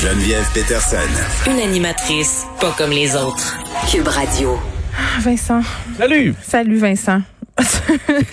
Geneviève 0.00 0.46
Peterson. 0.54 0.96
Une 1.50 1.60
animatrice 1.60 2.46
pas 2.60 2.72
comme 2.78 2.90
les 2.90 3.14
autres. 3.16 3.56
Cube 3.90 4.08
Radio. 4.08 4.58
Ah, 4.96 5.20
Vincent. 5.20 5.60
Salut! 5.98 6.34
Salut 6.42 6.78
Vincent. 6.78 7.20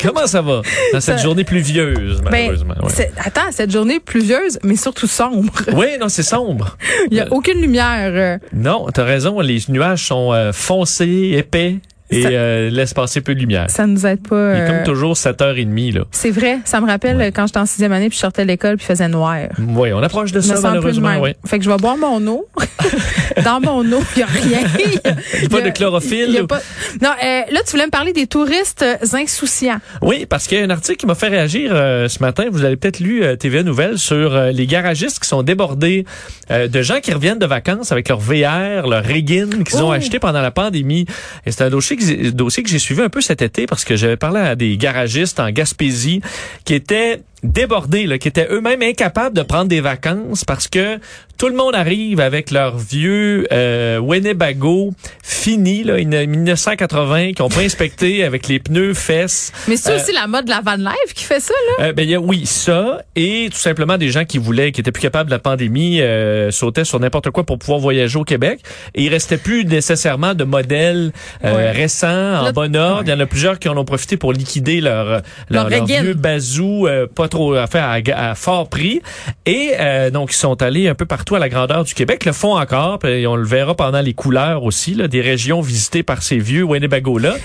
Comment 0.02 0.26
ça 0.28 0.42
va? 0.42 0.62
Dans 0.94 1.02
cette 1.02 1.18
Ça- 1.18 1.24
journée 1.24 1.44
pluvieuse, 1.44 2.22
Ben, 2.22 2.30
malheureusement? 2.32 2.76
ouais. 2.84 3.12
attends, 3.18 3.52
cette 3.52 3.72
journée 3.72 4.00
pluvieuse, 4.00 4.58
mais 4.64 4.76
surtout 4.78 5.08
sombre. 5.08 5.52
Oui, 5.74 5.88
non, 6.00 6.08
c'est 6.08 6.24
sombre. 6.24 6.78
Il 7.12 7.16
n'y 7.16 7.20
a 7.20 7.28
aucune 7.32 7.60
lumière. 7.60 8.12
euh, 8.14 8.38
Non, 8.54 8.88
t'as 8.94 9.04
raison, 9.04 9.42
les 9.42 9.60
nuages 9.68 10.06
sont 10.06 10.32
euh, 10.34 10.54
foncés, 10.54 11.34
épais 11.38 11.78
et 12.10 12.22
Ça- 12.24 12.30
euh, 12.30 12.70
laissent 12.70 12.94
passer 12.94 13.22
peu 13.22 13.36
de 13.36 13.40
lumière. 13.40 13.70
Ça 13.70 13.86
nous 13.88 14.06
aide 14.06 14.26
pas. 14.28 14.36
Euh, 14.36 14.68
comme 14.68 14.84
toujours 14.84 15.16
7h30, 15.18 15.92
là. 15.94 16.02
C'est 16.12 16.32
vrai, 16.32 16.60
ça 16.66 16.80
me 16.82 16.88
rappelle 16.88 17.20
euh, 17.22 17.32
quand 17.34 17.48
j'étais 17.48 17.60
en 17.60 17.66
sixième 17.66 17.92
année 17.92 18.10
puis 18.10 18.16
je 18.16 18.22
sortais 18.22 18.44
de 18.44 18.48
l'école 18.48 18.78
puis 18.78 18.86
il 18.86 18.88
faisait 18.88 19.08
noir. 19.10 19.38
Oui, 19.60 19.92
on 19.94 20.02
approche 20.02 20.32
de 20.32 20.40
Je 20.42 20.48
ça, 20.48 20.60
malheureusement, 20.62 21.20
oui. 21.22 21.32
Fait 21.46 21.58
que 21.60 21.66
je 21.66 21.70
vais 21.70 21.78
boire 21.78 21.98
mon 21.98 22.26
eau. 22.28 22.48
Dans 23.44 23.60
mon 23.60 23.82
eau, 23.92 24.02
il 24.16 24.18
n'y 24.18 24.24
a 24.24 24.26
rien. 24.26 24.60
Il 25.36 25.44
y 25.44 25.46
a- 25.46 25.50
Pas 25.50 25.62
de 25.62 25.70
chlorophylle 25.70 26.32
y 26.32 26.38
a 26.38 26.44
ou- 26.44 26.48
pas- 26.48 26.62
Non, 27.02 27.10
euh, 27.24 27.42
là, 27.52 27.60
tu 27.66 27.72
voulais 27.72 27.86
me 27.86 27.92
parler 27.92 28.14
des 28.14 28.26
touristes 28.28 28.84
euh, 28.84 28.96
insouciants. 29.18 29.80
Oui, 30.02 30.26
parce 30.26 30.48
qu'il 30.48 30.58
y 30.58 30.62
a 30.62 30.64
un 30.64 30.70
article 30.70 30.98
qui 30.98 31.06
m'a 31.06 31.16
fait 31.16 31.28
réagir 31.28 31.72
euh, 31.74 32.08
ce 32.08 32.20
matin. 32.20 32.46
Vous 32.52 32.64
avez 32.64 32.78
peut-être 32.78 33.00
lu 33.00 33.24
euh, 33.24 33.36
TVA 33.36 33.64
Nouvelles 33.64 33.98
sur 34.00 34.34
euh, 34.36 34.52
les 34.52 34.66
garagistes 34.66 35.20
qui 35.20 35.28
sont 35.28 35.44
débordés 35.44 36.06
euh, 36.52 36.68
de 36.68 36.82
gens 36.82 37.00
qui 37.02 37.14
reviennent 37.14 37.40
de 37.40 37.46
vacances 37.46 37.92
avec 37.92 38.10
leur 38.10 38.20
VR, 38.20 38.88
leur 38.88 39.04
Regain 39.04 39.50
qu'ils 39.66 39.84
ont 39.84 39.90
Oh. 39.90 39.92
acheté 39.92 40.20
pendant 40.20 40.42
la 40.42 40.52
pandémie. 40.52 41.06
Et 41.46 41.52
c'est 41.52 41.64
un 41.64 41.70
dossier 41.70 41.96
dossier 42.32 42.64
que 42.64 42.70
j'ai 42.70 42.80
suivi 42.80 43.02
un 43.02 43.10
peu 43.10 43.22
cet 43.22 43.42
été 43.42 43.66
parce 43.66 43.86
que 43.86 43.96
j'avais 43.96 44.18
parlé 44.18 44.40
à 44.40 44.56
des 44.56 44.78
garagistes 44.78 45.40
en 45.40 45.50
Gaspésie 45.52 46.22
qui 46.66 46.74
étaient 46.74 47.22
débordés, 47.44 48.08
là, 48.08 48.18
qui 48.18 48.28
étaient 48.28 48.48
eux-mêmes 48.50 48.82
incapables 48.82 49.36
de 49.36 49.44
prendre 49.44 49.68
des 49.68 49.82
vacances 49.82 50.44
parce 50.44 50.68
que 50.68 51.00
tout 51.38 51.50
le 51.50 51.56
monde 51.56 51.76
arrive 51.76 52.20
avec 52.20 52.50
leur 52.50 52.78
vieux 52.78 53.46
euh, 53.52 54.00
Winnebago 54.00 54.92
fini, 55.24 55.84
là, 55.84 56.00
une- 56.00 56.26
1980, 56.26 57.34
qui 57.34 57.42
ont 57.44 57.50
pas 57.50 57.62
inspecté 57.66 58.24
avec 58.24 58.48
les 58.48 58.60
pneus 58.60 58.96
fesses. 58.96 59.52
Mais 59.68 59.78
c'est 59.78 59.92
Euh, 59.92 59.98
aussi 59.98 60.12
la 60.14 60.26
mode 60.26 60.46
de 60.46 60.50
la 60.50 60.62
van 60.62 60.78
life 60.78 61.14
qui 61.14 61.24
fait 61.24 61.40
ça, 61.40 61.54
là. 61.78 61.86
euh, 61.86 61.94
ben, 61.94 62.02
il 62.04 62.10
y 62.10 62.16
a, 62.16 62.20
oui, 62.20 62.48
ça, 62.48 63.04
et 63.16 63.50
tout 63.52 63.58
simplement 63.60 63.98
des 64.00 64.10
gens 64.10 64.26
qui 64.26 64.40
voulaient, 64.40 64.72
qui 64.72 64.82
étaient 64.82 64.92
plus 64.92 65.02
capables 65.02 65.30
de 65.30 65.36
la 65.36 65.40
pandémie, 65.40 66.02
euh, 66.02 66.50
sautaient 66.50 66.86
sur 66.86 67.00
n'importe 67.00 67.30
quoi 67.30 67.44
pour 67.46 67.60
pouvoir 67.60 67.80
voyager 67.80 68.18
au 68.18 68.24
Québec. 68.24 68.62
Et 68.96 69.04
il 69.04 69.10
restait 69.10 69.38
plus 69.38 69.64
nécessairement 69.64 70.34
de 70.34 70.44
modèles 70.44 71.12
euh, 71.44 71.56
Ouais. 71.56 71.72
récents, 71.72 72.08
en 72.48 72.52
bon 72.52 72.76
ordre. 72.76 72.98
ouais. 73.02 73.04
Il 73.06 73.10
y 73.12 73.14
en 73.14 73.20
a 73.20 73.26
plusieurs 73.28 73.60
qui 73.60 73.70
en 73.70 73.78
ont 73.78 73.86
profité 73.86 74.18
pour 74.18 74.34
liquider 74.34 74.82
leur, 74.82 75.06
leur, 75.06 75.22
Leur 75.50 75.70
leur 75.70 75.82
Regain. 75.84 76.02
vieux 76.02 76.14
bazou, 76.16 76.88
euh, 76.88 77.06
trop, 77.28 77.58
enfin, 77.58 78.02
à, 78.14 78.36
fort 78.36 78.70
prix. 78.70 79.02
Et 79.46 79.72
euh, 79.80 80.10
donc, 80.10 80.32
ils 80.32 80.38
sont 80.38 80.62
allés 80.62 80.88
un 80.88 80.96
peu 80.96 81.06
partout 81.06 81.36
à 81.36 81.40
la 81.40 81.50
grandeur 81.50 81.84
du 81.84 81.94
Québec, 81.94 82.26
le 82.26 82.34
font 82.34 82.58
encore, 82.58 83.00
puis 83.00 83.26
on 83.28 83.36
le 83.36 83.46
verra 83.46 83.76
pendant 83.76 84.02
les 84.02 84.14
couleurs 84.14 84.64
aussi, 84.64 84.94
là, 84.94 85.08
des 85.08 85.22
régions 85.22 85.62
visitées 85.62 86.04
par 86.04 86.24
ces 86.24 86.38
vieux 86.38 86.64
Winnebago-là. 86.64 87.36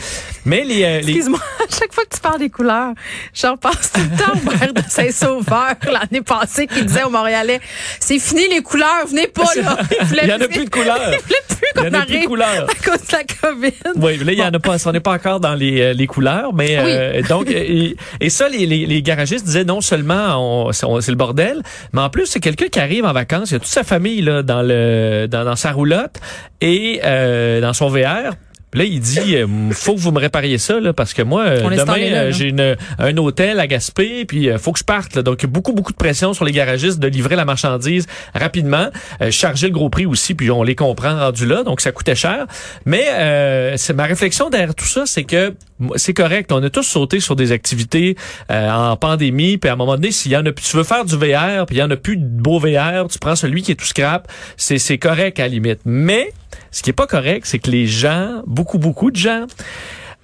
Mais 0.44 0.64
les, 0.64 0.84
euh, 0.84 1.00
les, 1.00 1.12
Excuse-moi, 1.12 1.40
chaque 1.78 1.92
fois 1.92 2.04
que 2.04 2.14
tu 2.14 2.20
parles 2.20 2.38
des 2.38 2.50
couleurs, 2.50 2.92
je 3.34 3.46
repense 3.46 3.92
tout 3.92 4.00
le 4.00 4.16
temps 4.16 4.32
au 4.32 4.50
maire 4.58 4.72
de 4.74 4.82
Saint-Sauveur 4.88 5.74
l'année 5.92 6.22
passée 6.22 6.66
qui 6.66 6.84
disait 6.84 7.04
aux 7.04 7.10
Montréalais, 7.10 7.60
c'est 8.00 8.18
fini 8.18 8.48
les 8.48 8.62
couleurs, 8.62 9.06
venez 9.08 9.26
pas 9.28 9.44
là. 9.56 9.78
Il 10.22 10.28
y 10.28 10.32
en 10.32 10.40
a 10.40 10.48
plus 10.48 10.64
de 10.64 10.70
couleurs. 10.70 10.98
Il 11.12 11.18
plus 11.56 11.66
qu'on 11.74 11.82
en 11.82 12.00
a 12.00 12.04
plus 12.04 12.12
de 12.12 12.16
arrive 12.16 12.28
couleurs. 12.28 12.66
à 12.70 12.74
cause 12.90 13.06
de 13.06 13.12
la 13.12 13.24
COVID. 13.24 13.72
Oui, 13.96 14.18
là, 14.24 14.32
il 14.32 14.38
y 14.38 14.42
en 14.42 14.50
a 14.52 14.58
pas, 14.58 14.76
on 14.86 14.92
n'est 14.92 15.00
pas 15.00 15.12
encore 15.12 15.40
dans 15.40 15.54
les, 15.54 15.80
euh, 15.80 15.92
les 15.92 16.06
couleurs, 16.06 16.52
mais 16.52 16.78
Oui. 16.78 16.84
euh, 16.90 17.22
donc 17.22 17.48
et, 17.50 17.96
et 18.20 18.30
ça, 18.30 18.48
les, 18.48 18.66
les, 18.66 18.84
les 18.86 19.02
garagistes 19.02 19.44
disaient 19.44 19.64
non 19.64 19.80
seulement 19.80 20.36
on, 20.66 20.72
c'est 20.72 20.84
on- 20.86 21.00
c'est 21.00 21.10
le 21.12 21.16
bordel, 21.16 21.62
mais 21.92 22.00
en 22.00 22.10
plus 22.10 22.26
c'est 22.26 22.40
quelqu'un 22.40 22.66
qui 22.68 22.78
arrive 22.80 23.04
en 23.04 23.12
vacances, 23.12 23.50
il 23.50 23.54
y 23.54 23.56
a 23.56 23.60
toute 23.60 23.68
sa 23.68 23.84
famille 23.84 24.20
là 24.22 24.42
dans 24.42 24.62
le 24.62 25.26
dans, 25.30 25.44
dans 25.44 25.56
sa 25.56 25.72
roulotte 25.72 26.16
et 26.60 27.00
euh, 27.04 27.60
dans 27.60 27.72
son 27.72 27.88
VR. 27.88 28.34
Là, 28.74 28.84
il 28.84 29.00
dit, 29.00 29.36
euh, 29.36 29.46
faut 29.72 29.94
que 29.94 30.00
vous 30.00 30.12
me 30.12 30.18
répariez 30.18 30.56
ça, 30.58 30.80
là, 30.80 30.92
parce 30.92 31.12
que 31.12 31.20
moi, 31.22 31.42
euh, 31.42 31.60
On 31.64 31.70
demain, 31.70 31.94
euh, 31.98 32.32
j'ai 32.32 32.54
un 32.98 33.16
hôtel 33.18 33.60
à 33.60 33.66
Gaspé, 33.66 34.24
puis 34.24 34.48
faut 34.58 34.72
que 34.72 34.78
je 34.78 34.84
parte. 34.84 35.14
Là. 35.14 35.22
Donc, 35.22 35.44
beaucoup, 35.46 35.72
beaucoup 35.72 35.92
de 35.92 35.96
pression 35.96 36.32
sur 36.32 36.44
les 36.44 36.52
garagistes 36.52 36.98
de 36.98 37.06
livrer 37.08 37.36
la 37.36 37.44
marchandise 37.44 38.06
rapidement, 38.34 38.88
euh, 39.20 39.30
charger 39.30 39.66
le 39.66 39.72
gros 39.74 39.90
prix 39.90 40.06
aussi, 40.06 40.34
puis 40.34 40.50
on 40.50 40.62
les 40.62 40.74
comprend 40.74 41.18
rendu 41.18 41.44
là, 41.46 41.64
donc 41.64 41.80
ça 41.82 41.92
coûtait 41.92 42.14
cher. 42.14 42.46
Mais 42.86 43.04
euh, 43.10 43.74
c'est 43.76 43.92
ma 43.92 44.04
réflexion 44.04 44.48
derrière 44.50 44.74
tout 44.74 44.86
ça, 44.86 45.04
c'est 45.06 45.24
que 45.24 45.54
c'est 45.96 46.14
correct. 46.14 46.50
On 46.52 46.62
a 46.62 46.70
tous 46.70 46.82
sauté 46.84 47.20
sur 47.20 47.36
des 47.36 47.52
activités 47.52 48.16
euh, 48.50 48.70
en 48.70 48.96
pandémie, 48.96 49.58
puis 49.58 49.68
à 49.68 49.74
un 49.74 49.76
moment 49.76 49.96
donné, 49.96 50.12
s'il 50.12 50.32
y 50.32 50.36
en 50.36 50.46
a, 50.46 50.52
plus- 50.52 50.64
tu 50.64 50.76
veux 50.76 50.84
faire 50.84 51.04
du 51.04 51.16
VR, 51.16 51.66
puis 51.66 51.76
il 51.76 51.78
y 51.78 51.82
en 51.82 51.90
a 51.90 51.96
plus 51.96 52.16
de 52.16 52.24
beau 52.24 52.58
VR, 52.58 53.06
tu 53.10 53.18
prends 53.18 53.36
celui 53.36 53.60
qui 53.62 53.72
est 53.72 53.74
tout 53.74 53.84
scrap, 53.84 54.28
c'est 54.56 54.78
c'est 54.78 54.96
correct 54.98 55.38
à 55.40 55.42
la 55.42 55.48
limite. 55.48 55.80
Mais 55.84 56.32
ce 56.70 56.82
qui 56.82 56.90
est 56.90 56.94
pas 56.94 57.06
correct, 57.06 57.42
c'est 57.46 57.58
que 57.58 57.70
les 57.70 57.86
gens, 57.86 58.42
beaucoup, 58.46 58.61
beaucoup 58.78 59.10
de 59.10 59.16
gens, 59.16 59.46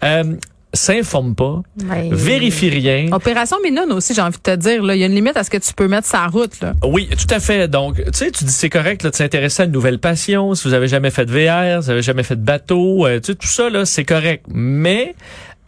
euh, 0.04 0.34
s'informent 0.74 1.34
pas, 1.34 1.62
Ouais. 1.88 2.08
vérifient 2.12 2.68
rien. 2.68 3.06
Opération 3.12 3.56
Ménone 3.62 3.90
aussi, 3.92 4.12
j'ai 4.14 4.20
envie 4.20 4.36
de 4.36 4.42
te 4.42 4.54
dire, 4.54 4.82
là, 4.82 4.94
il 4.94 5.00
y 5.00 5.02
a 5.02 5.06
une 5.06 5.14
limite 5.14 5.36
à 5.36 5.42
ce 5.42 5.50
que 5.50 5.56
tu 5.56 5.72
peux 5.72 5.88
mettre 5.88 6.06
sa 6.06 6.26
route, 6.26 6.60
là. 6.60 6.74
Oui, 6.84 7.08
tout 7.08 7.32
à 7.34 7.40
fait. 7.40 7.68
Donc, 7.68 7.96
tu 7.96 8.02
sais, 8.12 8.30
tu 8.30 8.44
dis 8.44 8.52
c'est 8.52 8.68
correct 8.68 9.02
là, 9.02 9.10
de 9.10 9.14
s'intéresser 9.14 9.62
à 9.62 9.64
une 9.64 9.72
nouvelle 9.72 9.98
passion. 9.98 10.54
Si 10.54 10.68
vous 10.68 10.74
avez 10.74 10.86
jamais 10.88 11.10
fait 11.10 11.24
de 11.24 11.32
VR, 11.32 11.82
si 11.82 11.86
vous 11.86 11.90
avez 11.92 12.02
jamais 12.02 12.22
fait 12.22 12.36
de 12.36 12.44
bateau, 12.44 13.06
euh, 13.06 13.18
tu 13.18 13.32
sais, 13.32 13.34
tout 13.34 13.46
ça 13.48 13.70
là, 13.70 13.84
c'est 13.86 14.04
correct. 14.04 14.44
Mais 14.48 15.14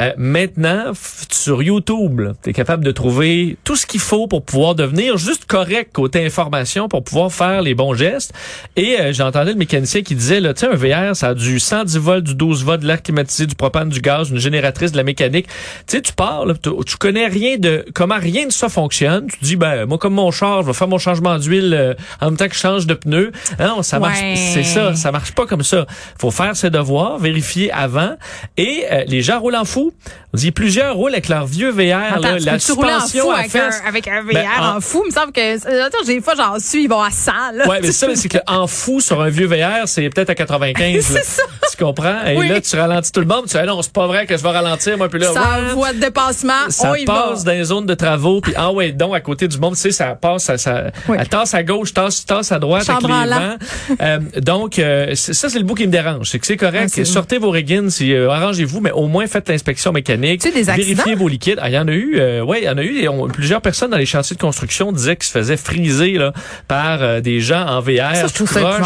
euh, 0.00 0.12
maintenant, 0.16 0.92
sur 1.30 1.62
YouTube, 1.62 2.22
tu 2.42 2.50
es 2.50 2.52
capable 2.52 2.84
de 2.84 2.90
trouver 2.90 3.56
tout 3.64 3.76
ce 3.76 3.86
qu'il 3.86 4.00
faut 4.00 4.26
pour 4.26 4.44
pouvoir 4.44 4.74
devenir 4.74 5.16
juste 5.16 5.44
correct 5.44 5.90
côté 5.92 6.24
information, 6.24 6.88
pour 6.88 7.04
pouvoir 7.04 7.32
faire 7.32 7.62
les 7.62 7.74
bons 7.74 7.94
gestes. 7.94 8.32
Et 8.76 8.98
euh, 8.98 9.12
j'entendais 9.12 9.52
le 9.52 9.58
mécanicien 9.58 10.02
qui 10.02 10.14
disait, 10.14 10.40
là, 10.40 10.54
tu 10.54 10.60
sais, 10.60 10.68
un 10.68 10.74
VR, 10.74 11.14
ça 11.14 11.28
a 11.28 11.34
du 11.34 11.60
110 11.60 11.98
volts, 11.98 12.24
du 12.24 12.34
12 12.34 12.64
volts, 12.64 12.80
de 12.80 12.86
l'air 12.86 13.02
climatisé, 13.02 13.46
du 13.46 13.54
propane, 13.54 13.88
du 13.88 14.00
gaz, 14.00 14.30
une 14.30 14.38
génératrice, 14.38 14.92
de 14.92 14.96
la 14.96 15.02
mécanique. 15.02 15.46
Tu 15.86 15.96
sais, 15.96 16.02
tu 16.02 16.12
pars, 16.12 16.46
là, 16.46 16.54
tu, 16.54 16.96
connais 16.96 17.26
rien 17.26 17.56
de 17.58 17.84
comment 17.94 18.18
rien 18.18 18.46
de 18.46 18.52
ça 18.52 18.68
fonctionne. 18.68 19.26
Tu 19.26 19.38
dis, 19.42 19.56
ben, 19.56 19.86
moi, 19.86 19.98
comme 19.98 20.14
mon 20.14 20.30
char, 20.30 20.62
je 20.62 20.66
vais 20.66 20.72
faire 20.72 20.88
mon 20.88 20.98
changement 20.98 21.38
d'huile 21.38 21.74
euh, 21.74 21.94
en 22.20 22.26
même 22.26 22.36
temps 22.36 22.48
que 22.48 22.54
je 22.54 22.60
change 22.60 22.86
de 22.86 22.94
pneu. 22.94 23.32
Non, 23.58 23.82
ça 23.82 23.98
marche. 23.98 24.20
Ouais. 24.20 24.34
C'est 24.36 24.64
ça, 24.64 24.94
ça 24.94 25.12
marche 25.12 25.32
pas 25.32 25.46
comme 25.46 25.62
ça. 25.62 25.86
Faut 26.18 26.30
faire 26.30 26.56
ses 26.56 26.70
devoirs, 26.70 27.18
vérifier 27.18 27.70
avant. 27.72 28.16
Et 28.56 28.84
euh, 28.90 29.04
les 29.06 29.22
gens 29.22 29.40
roulent 29.40 29.56
en 29.56 29.64
fou. 29.64 29.89
On 30.32 30.36
dit 30.36 30.52
plusieurs 30.52 30.94
roulent 30.94 31.12
avec 31.12 31.28
leur 31.28 31.44
vieux 31.46 31.70
VR, 31.70 32.14
Attends, 32.14 32.20
là, 32.20 32.38
tu 32.38 32.44
la 32.44 32.58
suspension 32.60 33.30
avec 33.32 33.54
un, 33.56 33.70
avec 33.86 34.06
un 34.08 34.22
VR 34.22 34.32
Ben, 34.34 34.46
en- 34.60 34.76
en 34.76 34.80
fou? 34.80 35.02
Il 35.04 35.08
me 35.08 35.12
semble 35.12 35.32
que, 35.32 35.86
attends, 35.86 35.98
j'ai 36.06 36.14
des 36.14 36.20
fois, 36.20 36.34
j'en 36.36 36.58
suis, 36.60 36.84
ils 36.84 36.88
vont 36.88 37.02
à 37.02 37.10
100, 37.10 37.32
là. 37.54 37.66
Ouais, 37.68 37.80
mais 37.82 37.90
ça, 37.90 38.06
c'est 38.14 38.28
que 38.28 38.38
en 38.46 38.66
fou 38.68 39.00
sur 39.00 39.20
un 39.20 39.28
vieux 39.28 39.46
VR, 39.46 39.86
c'est 39.86 40.08
peut-être 40.08 40.30
à 40.30 40.34
95. 40.36 40.94
là. 41.14 41.20
C'est 41.20 41.24
ça. 41.24 41.42
Tu 41.76 41.84
comprends? 41.84 42.24
Et 42.26 42.36
Oui. 42.36 42.48
là, 42.48 42.60
tu 42.60 42.76
ralentis 42.76 43.10
tout 43.12 43.20
le 43.20 43.26
monde. 43.26 43.42
Tu 43.44 43.50
dis, 43.50 43.58
ah 43.58 43.66
non, 43.66 43.82
c'est 43.82 43.92
pas 43.92 44.06
vrai 44.06 44.26
que 44.26 44.36
je 44.36 44.42
vais 44.42 44.50
ralentir, 44.50 44.96
moi, 44.98 45.08
puis 45.08 45.18
là, 45.20 45.32
Ça 45.32 45.40
ouais, 45.40 45.74
voie 45.74 45.92
de 45.92 45.98
dépassement, 45.98 46.52
ça 46.68 46.92
on 46.92 46.94
y 46.94 47.04
passe 47.04 47.38
va. 47.44 47.52
dans 47.52 47.58
les 47.58 47.64
zones 47.64 47.86
de 47.86 47.94
travaux, 47.94 48.40
puis 48.40 48.52
ah 48.56 48.70
ouais, 48.72 48.92
donc 48.92 49.14
à 49.14 49.20
côté 49.20 49.48
du 49.48 49.58
monde, 49.58 49.74
tu 49.74 49.80
sais, 49.80 49.90
ça 49.90 50.14
passe, 50.14 50.44
ça, 50.44 50.58
ça 50.58 50.84
Oui. 51.08 51.16
elle 51.18 51.28
tasse 51.28 51.54
à 51.54 51.62
gauche, 51.64 51.92
tasse, 51.92 52.24
tasse 52.24 52.52
à 52.52 52.58
droite 52.58 52.88
avec 52.88 53.02
les 53.02 53.08
vents. 53.08 53.56
Euh, 54.00 54.18
donc, 54.40 54.78
euh, 54.78 55.14
ça, 55.14 55.48
c'est 55.48 55.58
le 55.58 55.64
bout 55.64 55.74
qui 55.74 55.86
me 55.86 55.92
dérange. 55.92 56.28
C'est 56.30 56.38
que 56.38 56.46
c'est 56.46 56.56
correct. 56.56 56.92
Ah, 56.96 57.04
Sortez 57.04 57.38
vos 57.38 57.50
Regains, 57.50 57.88
si, 57.90 58.12
euh, 58.14 58.30
arrangez-vous, 58.30 58.80
mais 58.80 58.92
au 58.92 59.06
moins 59.08 59.26
faites 59.26 59.48
l'inspection 59.48 59.79
mécanique. 59.92 60.40
Tu 60.40 60.48
sais, 60.50 60.54
des? 60.54 60.62
Vérifiez 60.62 61.14
vos 61.14 61.28
liquides. 61.28 61.58
Ah, 61.60 61.68
il 61.68 61.74
y 61.74 61.78
en 61.78 61.88
a 61.88 61.92
eu, 61.92 62.16
euh, 62.18 62.42
ouais, 62.42 62.60
il 62.62 62.64
y 62.64 62.68
en 62.68 62.78
a 62.78 62.82
eu. 62.82 62.98
et 62.98 63.08
on- 63.08 63.26
plusieurs 63.28 63.60
personnes 63.60 63.90
dans 63.90 63.96
les 63.96 64.06
chantiers 64.06 64.36
de 64.36 64.40
construction 64.40 64.92
disaient 64.92 65.16
qu'ils 65.16 65.26
se 65.26 65.32
faisaient 65.32 65.56
friser 65.56 66.12
là, 66.12 66.32
par 66.68 67.02
euh, 67.02 67.20
des 67.20 67.40
gens 67.40 67.64
en 67.66 67.80
VR. 67.80 68.14
Ça, 68.14 68.26
je 68.28 68.34
trouve 68.34 68.50
ça. 68.50 68.78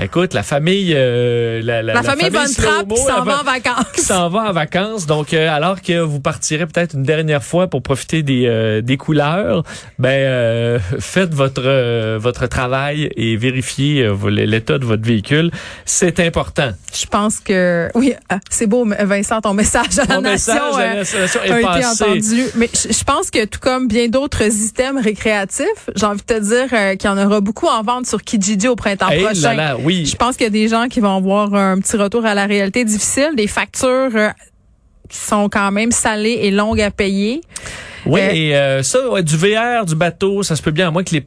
Écoute, 0.00 0.34
la 0.34 0.42
famille, 0.42 0.92
euh, 0.96 1.60
la, 1.62 1.82
la, 1.82 1.94
La 1.94 2.02
famille 2.02 2.30
Von 2.30 2.38
Trapp 2.38 2.86
Slow-Mo, 2.86 2.94
qui 2.94 3.00
s'en 3.02 3.16
la 3.18 3.22
va 3.24 3.40
en 3.40 3.44
vacances. 3.44 3.84
qui 3.94 4.00
s'en 4.00 4.28
va 4.28 4.40
en 4.48 4.52
vacances. 4.52 5.06
Donc, 5.06 5.34
euh, 5.34 5.48
alors 5.54 5.82
que 5.82 5.98
vous 6.00 6.20
partirez 6.20 6.66
peut-être 6.66 6.94
une 6.94 7.02
dernière 7.02 7.42
fois 7.42 7.66
pour 7.68 7.82
profiter 7.82 8.22
des, 8.22 8.46
euh, 8.46 8.80
des 8.80 8.96
couleurs, 8.96 9.62
ben 9.98 10.08
euh, 10.10 10.78
faites 11.00 11.34
votre 11.34 11.62
euh, 11.64 12.18
votre 12.20 12.46
travail 12.46 13.10
et 13.16 13.36
vérifiez 13.36 14.08
l'état 14.28 14.78
de 14.78 14.84
votre 14.84 15.04
véhicule. 15.04 15.50
C'est 15.84 16.20
important. 16.20 16.70
Je 16.94 17.06
pense 17.06 17.40
que 17.40 17.88
oui, 17.94 18.14
c'est 18.50 18.66
beau, 18.66 18.86
Vincent, 18.86 19.40
ton 19.40 19.54
message 19.54 19.98
à 19.98 20.06
la 20.20 20.20
message 20.32 20.56
la 20.76 20.84
euh, 20.84 21.02
est 21.02 21.50
a 21.50 21.60
été 21.60 21.86
entendu. 21.86 22.44
Mais 22.56 22.68
je 22.72 22.92
je 22.92 23.04
pense 23.04 23.30
que 23.30 23.44
tout 23.46 23.60
comme 23.60 23.88
bien 23.88 24.08
d'autres 24.08 24.44
items 24.44 25.02
récréatifs, 25.02 25.88
j'ai 25.96 26.04
envie 26.04 26.20
de 26.20 26.34
te 26.34 26.38
dire 26.40 26.68
euh, 26.72 26.94
qu'il 26.96 27.08
y 27.08 27.12
en 27.12 27.16
aura 27.16 27.40
beaucoup 27.40 27.66
en 27.66 27.82
vente 27.82 28.06
sur 28.06 28.22
Kijiji 28.22 28.68
au 28.68 28.76
printemps 28.76 29.08
Hey 29.08 29.22
prochain. 29.24 29.54
là 29.54 29.54
là, 29.54 29.76
oui. 29.82 30.04
Je 30.04 30.14
pense 30.16 30.36
qu'il 30.36 30.44
y 30.44 30.48
a 30.48 30.50
des 30.50 30.68
gens 30.68 30.88
qui 30.88 31.00
vont 31.00 31.16
avoir 31.16 31.54
un 31.54 31.78
petit 31.78 31.96
retour 31.96 32.26
à 32.26 32.34
la 32.34 32.46
réalité 32.46 32.84
difficile, 32.84 33.30
des 33.34 33.46
factures 33.46 34.10
euh, 34.14 34.28
qui 35.08 35.18
sont 35.18 35.48
quand 35.48 35.70
même 35.72 35.90
salées 35.90 36.38
et 36.42 36.50
longues 36.50 36.82
à 36.82 36.90
payer. 36.90 37.40
Oui, 38.08 38.20
Euh, 38.20 38.30
et 38.32 38.56
euh, 38.56 38.82
ça, 38.82 39.08
ouais, 39.10 39.22
du 39.22 39.36
VR, 39.36 39.84
du 39.86 39.94
bateau, 39.94 40.42
ça 40.42 40.56
se 40.56 40.62
peut 40.62 40.70
bien, 40.70 40.88
à 40.88 40.90
moins 40.90 41.04
que 41.04 41.14
les, 41.14 41.20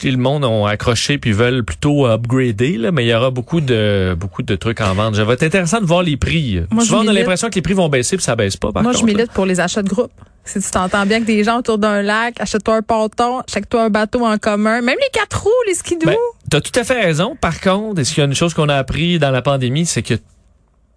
que 0.00 0.08
le 0.08 0.16
monde 0.16 0.44
ont 0.44 0.66
accroché 0.66 1.18
puis 1.18 1.32
veulent 1.32 1.64
plutôt 1.64 2.06
upgrader, 2.06 2.78
là, 2.78 2.90
mais 2.92 3.04
il 3.04 3.08
y 3.08 3.14
aura 3.14 3.30
beaucoup 3.30 3.60
de 3.60 4.16
beaucoup 4.18 4.42
de 4.42 4.54
trucs 4.56 4.80
en 4.80 4.94
vente. 4.94 5.16
Ça 5.16 5.24
va 5.24 5.34
être 5.34 5.42
intéressant 5.42 5.80
de 5.80 5.86
voir 5.86 6.02
les 6.02 6.16
prix. 6.16 6.60
Moi, 6.70 6.82
je 6.84 6.88
Souvent, 6.88 7.04
on 7.04 7.08
a 7.08 7.12
l'impression 7.12 7.48
que 7.50 7.54
les 7.54 7.62
prix 7.62 7.74
vont 7.74 7.88
baisser 7.88 8.16
puis 8.16 8.24
ça 8.24 8.34
baisse 8.36 8.56
pas, 8.56 8.72
par 8.72 8.82
Moi, 8.82 8.92
contre. 8.92 9.06
je 9.06 9.12
milite 9.12 9.30
pour 9.32 9.46
les 9.46 9.60
achats 9.60 9.82
de 9.82 9.88
groupe. 9.88 10.10
Si 10.44 10.60
tu 10.60 10.70
t'entends 10.72 11.06
bien 11.06 11.20
que 11.20 11.26
des 11.26 11.44
gens 11.44 11.58
autour 11.60 11.78
d'un 11.78 12.02
lac, 12.02 12.34
achète-toi 12.40 12.74
un 12.76 12.82
ponton, 12.82 13.40
achète-toi 13.48 13.84
un 13.84 13.90
bateau 13.90 14.24
en 14.26 14.38
commun, 14.38 14.80
même 14.80 14.96
les 15.00 15.10
quatre 15.12 15.42
roues, 15.44 15.50
les 15.68 15.74
skidoo. 15.74 16.06
Ben, 16.06 16.16
T'as 16.50 16.60
tout 16.60 16.72
à 16.78 16.82
fait 16.82 17.00
raison. 17.00 17.36
Par 17.40 17.60
contre, 17.60 18.00
est-ce 18.00 18.10
qu'il 18.12 18.18
y 18.18 18.24
a 18.24 18.26
une 18.26 18.34
chose 18.34 18.52
qu'on 18.52 18.68
a 18.68 18.74
appris 18.74 19.18
dans 19.20 19.30
la 19.30 19.40
pandémie, 19.40 19.86
c'est 19.86 20.02
que 20.02 20.14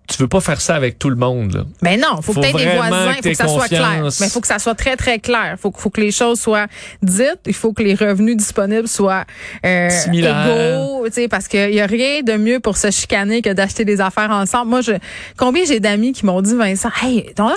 tu 0.07 0.17
veux 0.17 0.27
pas 0.27 0.39
faire 0.39 0.61
ça 0.61 0.75
avec 0.75 0.99
tout 0.99 1.09
le 1.09 1.15
monde. 1.15 1.53
Là. 1.53 1.63
Mais 1.81 1.97
non, 1.97 2.21
faut, 2.21 2.33
Faut 2.33 2.41
que 2.41 2.47
tu 2.47 2.53
des 2.53 2.75
voisins, 2.75 3.13
que 3.15 3.23
faut 3.23 3.29
que 3.29 3.35
ça 3.35 3.47
soit 3.47 3.67
clair. 3.67 4.03
Mais 4.19 4.27
il 4.27 4.29
faut 4.29 4.41
que 4.41 4.47
ça 4.47 4.59
soit 4.59 4.75
très, 4.75 4.95
très 4.95 5.19
clair. 5.19 5.55
faut, 5.59 5.73
faut 5.75 5.89
que 5.89 6.01
les 6.01 6.11
choses 6.11 6.39
soient 6.39 6.67
dites. 7.01 7.39
Il 7.45 7.53
faut 7.53 7.73
que 7.73 7.83
les 7.83 7.95
revenus 7.95 8.37
disponibles 8.37 8.87
soient 8.87 9.25
euh, 9.65 9.89
égaux. 10.13 11.05
tu 11.07 11.13
sais, 11.13 11.27
Parce 11.27 11.47
qu'il 11.47 11.73
y 11.73 11.81
a 11.81 11.85
rien 11.85 12.21
de 12.21 12.33
mieux 12.37 12.59
pour 12.59 12.77
se 12.77 12.91
chicaner 12.91 13.41
que 13.41 13.51
d'acheter 13.51 13.85
des 13.85 14.01
affaires 14.01 14.31
ensemble. 14.31 14.69
Moi, 14.69 14.81
je 14.81 14.93
combien 15.37 15.65
j'ai 15.65 15.79
d'amis 15.79 16.13
qui 16.13 16.25
m'ont 16.25 16.41
dit, 16.41 16.55
Vincent, 16.55 16.89
hey, 17.01 17.25
on 17.39 17.43
devrait, 17.43 17.55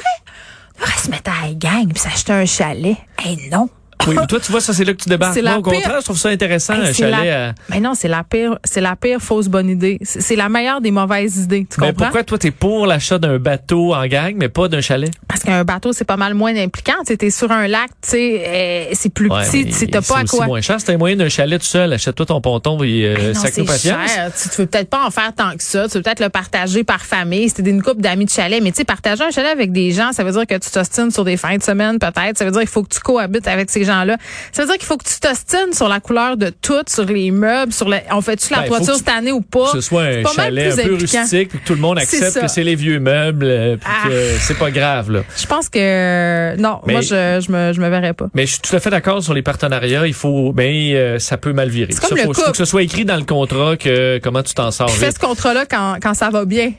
on 0.78 0.84
devrait 0.84 0.98
se 0.98 1.10
mettre 1.10 1.30
à 1.30 1.46
la 1.48 1.54
gang 1.54 1.88
puis 1.88 2.00
s'acheter 2.00 2.32
un 2.32 2.46
chalet. 2.46 2.96
Hey, 3.22 3.48
non. 3.50 3.68
Oui, 4.06 4.16
mais 4.18 4.26
toi, 4.26 4.38
tu 4.40 4.50
vois, 4.52 4.60
ça, 4.60 4.72
c'est 4.72 4.84
là 4.84 4.92
que 4.94 5.02
tu 5.02 5.08
débarques. 5.08 5.34
C'est 5.34 5.42
Moi, 5.42 5.50
la 5.52 5.58
au 5.58 5.62
pire- 5.62 5.72
contraire, 5.74 5.96
je 6.00 6.04
trouve 6.04 6.18
ça 6.18 6.28
intéressant, 6.30 6.74
Hey, 6.74 6.80
un 6.80 6.86
c'est 6.86 7.10
chalet. 7.10 7.26
la- 7.26 7.48
à- 7.48 7.52
Mais 7.70 7.80
non, 7.80 7.92
c'est 7.94 8.08
la 8.08 8.22
pire, 8.24 8.58
c'est 8.64 8.80
la 8.80 8.96
pire 8.96 9.20
fausse 9.20 9.48
bonne 9.48 9.68
idée. 9.68 9.98
C'est 10.02 10.20
c'est 10.20 10.36
la 10.36 10.48
meilleure 10.48 10.80
des 10.80 10.90
mauvaises 10.90 11.36
idées. 11.38 11.66
Tu 11.70 11.80
Mais 11.80 11.88
comprends? 11.88 12.04
pourquoi 12.04 12.22
toi, 12.24 12.38
t'es 12.38 12.50
pour 12.50 12.86
l'achat 12.86 13.18
d'un 13.18 13.38
bateau 13.38 13.94
en 13.94 14.06
gang, 14.06 14.34
mais 14.36 14.48
pas 14.48 14.68
d'un 14.68 14.80
chalet? 14.80 15.10
Parce 15.26 15.42
qu'un 15.42 15.64
bateau, 15.64 15.92
c'est 15.92 16.04
pas 16.04 16.16
mal 16.16 16.34
moins 16.34 16.54
impliquant. 16.56 16.92
Tu 17.06 17.16
es 17.20 17.30
sur 17.30 17.50
un 17.50 17.66
lac, 17.66 17.88
tu 18.02 18.10
sais, 18.10 18.42
euh, 18.46 18.84
c'est 18.92 19.12
plus 19.12 19.30
Ouais, 19.30 19.42
petit, 19.44 19.64
t'as 19.66 20.00
c'est 20.00 20.08
pas 20.08 20.18
à 20.20 20.24
quoi. 20.24 20.46
moins 20.46 20.60
cher. 20.60 20.76
T'as 20.82 20.92
les 20.92 20.98
moyens 20.98 21.18
d'un 21.22 21.28
chalet 21.28 21.58
tout 21.60 21.66
seul, 21.66 21.92
achète-toi 21.92 22.26
ton 22.26 22.40
ponton 22.40 22.82
et 22.82 23.04
euh, 23.04 23.34
sac-nous 23.34 23.50
c'est 23.50 23.64
patience. 23.64 24.10
cher. 24.10 24.30
Tu, 24.40 24.48
tu 24.50 24.56
veux 24.62 24.66
peut-être 24.66 24.90
pas 24.90 25.04
en 25.06 25.10
faire 25.10 25.32
tant 25.34 25.56
que 25.56 25.62
ça. 25.62 25.88
Tu 25.88 25.96
veux 25.98 26.02
peut-être 26.02 26.20
le 26.20 26.28
partager 26.28 26.84
par 26.84 27.00
famille. 27.04 27.48
C'était 27.48 27.70
une 27.70 27.82
couple 27.82 28.00
d'amis 28.02 28.26
de 28.26 28.30
chalet. 28.30 28.62
Mais 28.62 28.70
tu 28.70 28.76
sais, 28.78 28.84
partager 28.84 29.24
un 29.24 29.30
chalet 29.30 29.50
avec 29.50 29.72
des 29.72 29.90
gens, 29.92 30.12
ça 30.12 30.22
veut 30.24 30.32
dire 30.32 30.46
que 30.46 30.54
tu 30.56 30.70
t'ostines 30.70 31.10
sur 31.10 31.24
des 31.24 31.36
fins 31.36 31.56
de 31.56 31.62
semaine, 31.62 31.98
peut-être. 31.98 32.38
Ça 32.38 32.44
veut 32.44 32.50
dire 32.50 32.60
qu'il 32.60 32.68
faut 32.70 32.82
que 32.82 32.94
tu 32.94 33.00
cohabites 33.00 33.48
avec 33.48 33.70
ces 33.70 33.84
gens-là. 33.88 34.16
Ça 34.52 34.62
veut 34.62 34.68
dire 34.68 34.76
qu'il 34.78 34.86
faut 34.86 34.96
que 34.96 35.04
tu 35.08 35.18
t'ostines 35.20 35.72
sur 35.72 35.88
la 35.88 36.00
couleur 36.00 36.36
de 36.36 36.50
tout, 36.50 36.82
sur 36.88 37.04
les 37.04 37.30
meubles, 37.30 37.72
sur 37.72 37.88
le, 37.88 37.96
on 38.12 38.20
fait-tu 38.20 38.52
la 38.52 38.60
Ben, 38.60 38.68
toiture 38.68 38.94
cette 38.96 39.08
année 39.08 39.32
ou 39.32 39.40
pas? 39.40 39.66
Que 39.72 39.80
ce 39.80 39.80
soit 39.80 40.02
un 40.02 40.22
chalet 40.24 40.72
un 40.72 40.76
peu 40.76 40.94
impliquant. 40.94 41.20
rustique, 41.22 41.48
puis 41.48 41.58
que 41.58 41.66
tout 41.66 41.74
le 41.74 41.80
monde 41.80 41.98
accepte 41.98 42.40
que 42.40 42.48
c'est 42.48 42.62
les 42.64 42.74
vieux 42.76 43.00
meubles, 43.00 43.44
euh, 43.46 43.76
puis 43.76 43.88
Ah. 43.90 44.08
que 44.08 44.38
c'est 44.40 44.58
pas 44.58 44.70
grave. 44.70 45.10
Là. 45.10 45.20
Je 45.36 45.46
pense 45.46 45.68
que, 45.68 46.56
non, 46.56 46.80
Mais- 46.86 46.92
moi, 46.94 47.02
je, 47.02 47.08
je 47.44 47.50
me, 47.52 47.72
je 47.72 47.80
me 47.80 47.88
verrais 47.88 48.12
pas. 48.14 48.26
Mais 48.34 48.46
je 48.46 48.52
suis 48.52 48.60
tout 48.60 48.74
à 48.76 48.80
fait 48.80 48.90
d'accord 48.90 49.22
sur 49.22 49.34
les 49.34 49.42
partenariats. 49.42 50.06
Il 50.06 50.14
faut, 50.14 50.52
mais 50.56 50.94
euh, 50.94 51.18
ça 51.18 51.36
peut 51.36 51.52
mal 51.52 51.68
virer. 51.68 51.92
C'est 51.92 52.00
comme 52.00 52.10
Ça, 52.16 52.24
le 52.24 52.32
faut, 52.32 52.34
faut 52.42 52.50
que 52.52 52.56
ce 52.56 52.64
soit 52.64 52.82
écrit 52.82 53.04
dans 53.04 53.16
le 53.16 53.24
contrat 53.24 53.76
que 53.76 54.18
comment 54.22 54.42
tu 54.42 54.54
t'en 54.54 54.70
sors 54.70 54.86
Tu 54.90 54.98
fais 54.98 55.10
ce 55.10 55.18
contrat-là 55.18 55.64
quand, 55.66 55.96
quand 56.02 56.14
ça 56.14 56.30
va 56.30 56.44
bien. 56.44 56.72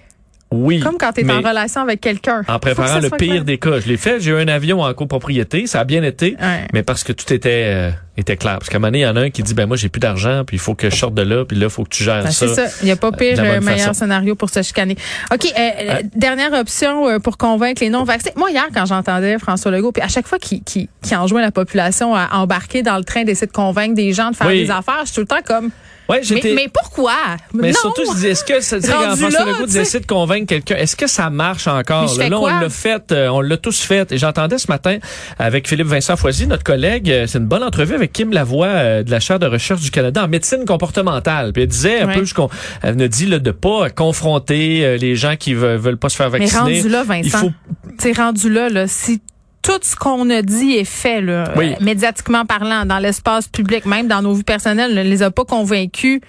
Oui. 0.51 0.79
Comme 0.79 0.97
quand 0.97 1.11
tu 1.13 1.21
es 1.21 1.31
en 1.31 1.41
relation 1.41 1.81
avec 1.81 2.01
quelqu'un. 2.01 2.41
En 2.47 2.57
préparant 2.57 2.99
le 2.99 3.09
pire 3.11 3.29
clair. 3.33 3.43
des 3.43 3.57
cas, 3.59 3.79
je 3.79 3.87
l'ai 3.87 3.97
fait. 3.97 4.19
J'ai 4.19 4.31
eu 4.31 4.35
un 4.37 4.47
avion 4.47 4.81
en 4.81 4.91
copropriété, 4.95 5.67
ça 5.67 5.81
a 5.81 5.83
bien 5.83 6.01
été, 6.01 6.35
Ouais. 6.41 6.65
mais 6.73 6.81
parce 6.81 7.03
que 7.03 7.13
tout 7.13 7.31
était 7.31 7.65
euh, 7.67 7.91
était 8.17 8.35
clair. 8.35 8.57
Parce 8.57 8.67
qu'à 8.69 8.77
un 8.77 8.79
moment 8.79 8.87
donné, 8.87 8.99
il 8.99 9.03
y 9.03 9.07
en 9.07 9.15
a 9.15 9.21
un 9.21 9.29
qui 9.29 9.43
dit 9.43 9.53
ben 9.53 9.67
moi 9.67 9.77
j'ai 9.77 9.89
plus 9.89 9.99
d'argent, 9.99 10.43
puis 10.47 10.57
il 10.57 10.59
faut 10.59 10.73
que 10.73 10.89
je 10.89 10.95
sorte 10.95 11.13
de 11.13 11.21
là, 11.21 11.45
puis 11.45 11.55
là 11.55 11.67
il 11.67 11.69
faut 11.69 11.83
que 11.83 11.89
tu 11.89 12.03
gères 12.03 12.23
Ben, 12.23 12.31
ça. 12.31 12.47
c'est 12.47 12.55
ça. 12.67 12.77
Il 12.81 12.85
n'y 12.85 12.91
a 12.91 12.95
pas 12.95 13.11
pire 13.11 13.37
de 13.37 13.43
la 13.43 13.49
euh, 13.53 13.61
meilleur 13.61 13.79
façon. 13.89 13.93
scénario 13.99 14.33
pour 14.33 14.49
se 14.49 14.63
chicaner. 14.63 14.95
OK. 15.31 15.45
euh, 15.45 15.69
euh, 15.81 15.93
Dernière 16.15 16.53
option 16.53 17.07
euh, 17.07 17.19
pour 17.19 17.37
convaincre 17.37 17.83
les 17.83 17.89
non-vaccinés. 17.89 18.33
Moi, 18.35 18.49
hier, 18.49 18.65
quand 18.73 18.87
j'entendais 18.87 19.37
François 19.37 19.69
Legault, 19.69 19.91
puis 19.91 20.01
à 20.01 20.07
chaque 20.07 20.27
fois 20.27 20.39
qu'il 20.39 20.63
qu'il 20.63 20.87
qu'il 21.03 21.15
enjoint 21.17 21.41
la 21.41 21.51
population 21.51 22.15
à 22.15 22.27
embarquer 22.33 22.81
dans 22.81 22.97
le 22.97 23.03
train 23.03 23.23
d'essayer 23.23 23.45
de 23.45 23.51
convaincre 23.51 23.93
des 23.93 24.13
gens 24.13 24.31
de 24.31 24.35
faire 24.35 24.47
Oui. 24.47 24.63
des 24.63 24.71
affaires, 24.71 25.01
je 25.01 25.11
suis 25.11 25.15
tout 25.15 25.21
le 25.21 25.27
temps 25.27 25.43
comme... 25.45 25.69
Ouais, 26.09 26.21
Mais, 26.31 26.53
mais 26.55 26.67
pourquoi? 26.73 27.13
Mais 27.53 27.67
non! 27.69 27.73
surtout, 27.79 28.01
je 28.13 28.17
dis, 28.19 28.27
est-ce 28.27 28.43
que 28.43 28.59
ça, 28.61 28.77
quand 28.79 29.15
François 29.15 29.45
Legault 29.45 29.67
essaie 29.67 29.99
de 29.99 30.07
convaincre 30.07 30.47
quelqu'un, 30.47 30.75
est-ce 30.77 30.95
que 30.95 31.05
ça 31.07 31.29
marche 31.29 31.67
encore? 31.67 32.11
Mais 32.17 32.29
Là, 32.29 32.39
on 32.39 32.47
l'a 32.47 32.69
fait, 32.69 33.11
euh, 33.11 33.27
on 33.29 33.41
l'a 33.41 33.57
tous 33.57 33.81
fait. 33.81 34.11
Et 34.11 34.17
j'entendais 34.17 34.57
ce 34.57 34.67
matin 34.69 34.97
avec 35.37 35.67
Philippe 35.67 35.87
Vincent 35.87 36.15
Foisy, 36.17 36.47
notre 36.47 36.63
collègue, 36.63 37.11
euh, 37.11 37.27
c'est 37.27 37.37
une 37.37 37.45
bonne 37.45 37.63
entrevue 37.63 37.93
avec 37.93 38.11
Kim 38.11 38.31
Lavoie 38.33 38.67
euh, 38.67 39.03
de 39.03 39.11
la 39.11 39.19
chaire 39.19 39.37
de 39.39 39.45
recherche 39.45 39.81
du 39.81 39.91
Canada 39.91 40.23
en 40.23 40.27
médecine 40.27 40.65
comportementale. 40.65 41.53
Puis 41.53 41.63
elle 41.63 41.69
disait 41.69 41.99
un 42.01 42.07
Ouais. 42.07 42.13
peu, 42.15 42.25
ce 42.25 42.33
qu'on- 42.33 42.49
elle 42.81 42.95
dit 43.07 43.27
là, 43.27 43.37
de 43.39 43.51
pas 43.51 43.89
confronter 43.91 44.97
les 44.97 45.15
gens 45.15 45.35
qui 45.35 45.53
veulent, 45.53 45.77
veulent 45.77 45.97
pas 45.97 46.09
se 46.09 46.15
faire 46.15 46.31
Mais 46.31 46.39
vacciner. 46.39 46.59
rendu 46.81 46.89
là, 46.89 47.01
Il 47.03 47.07
Vincent, 47.07 47.37
faut 47.39 47.51
t'es 47.99 48.13
rendu 48.13 48.49
là, 48.51 48.69
là, 48.69 48.87
si 48.87 49.21
tout 49.61 49.79
ce 49.81 49.95
qu'on 49.95 50.29
a 50.29 50.41
dit 50.41 50.73
est 50.73 50.85
fait, 50.85 51.21
là, 51.21 51.53
Oui. 51.55 51.73
euh, 51.73 51.83
médiatiquement 51.83 52.45
parlant, 52.45 52.85
dans 52.85 52.99
l'espace 52.99 53.47
public, 53.47 53.85
même 53.85 54.07
dans 54.07 54.21
nos 54.21 54.33
vies 54.33 54.43
personnelles, 54.43 54.93
ne 54.95 55.03
les 55.03 55.21
a 55.21 55.31
pas 55.31 55.45
convaincus, 55.45 56.21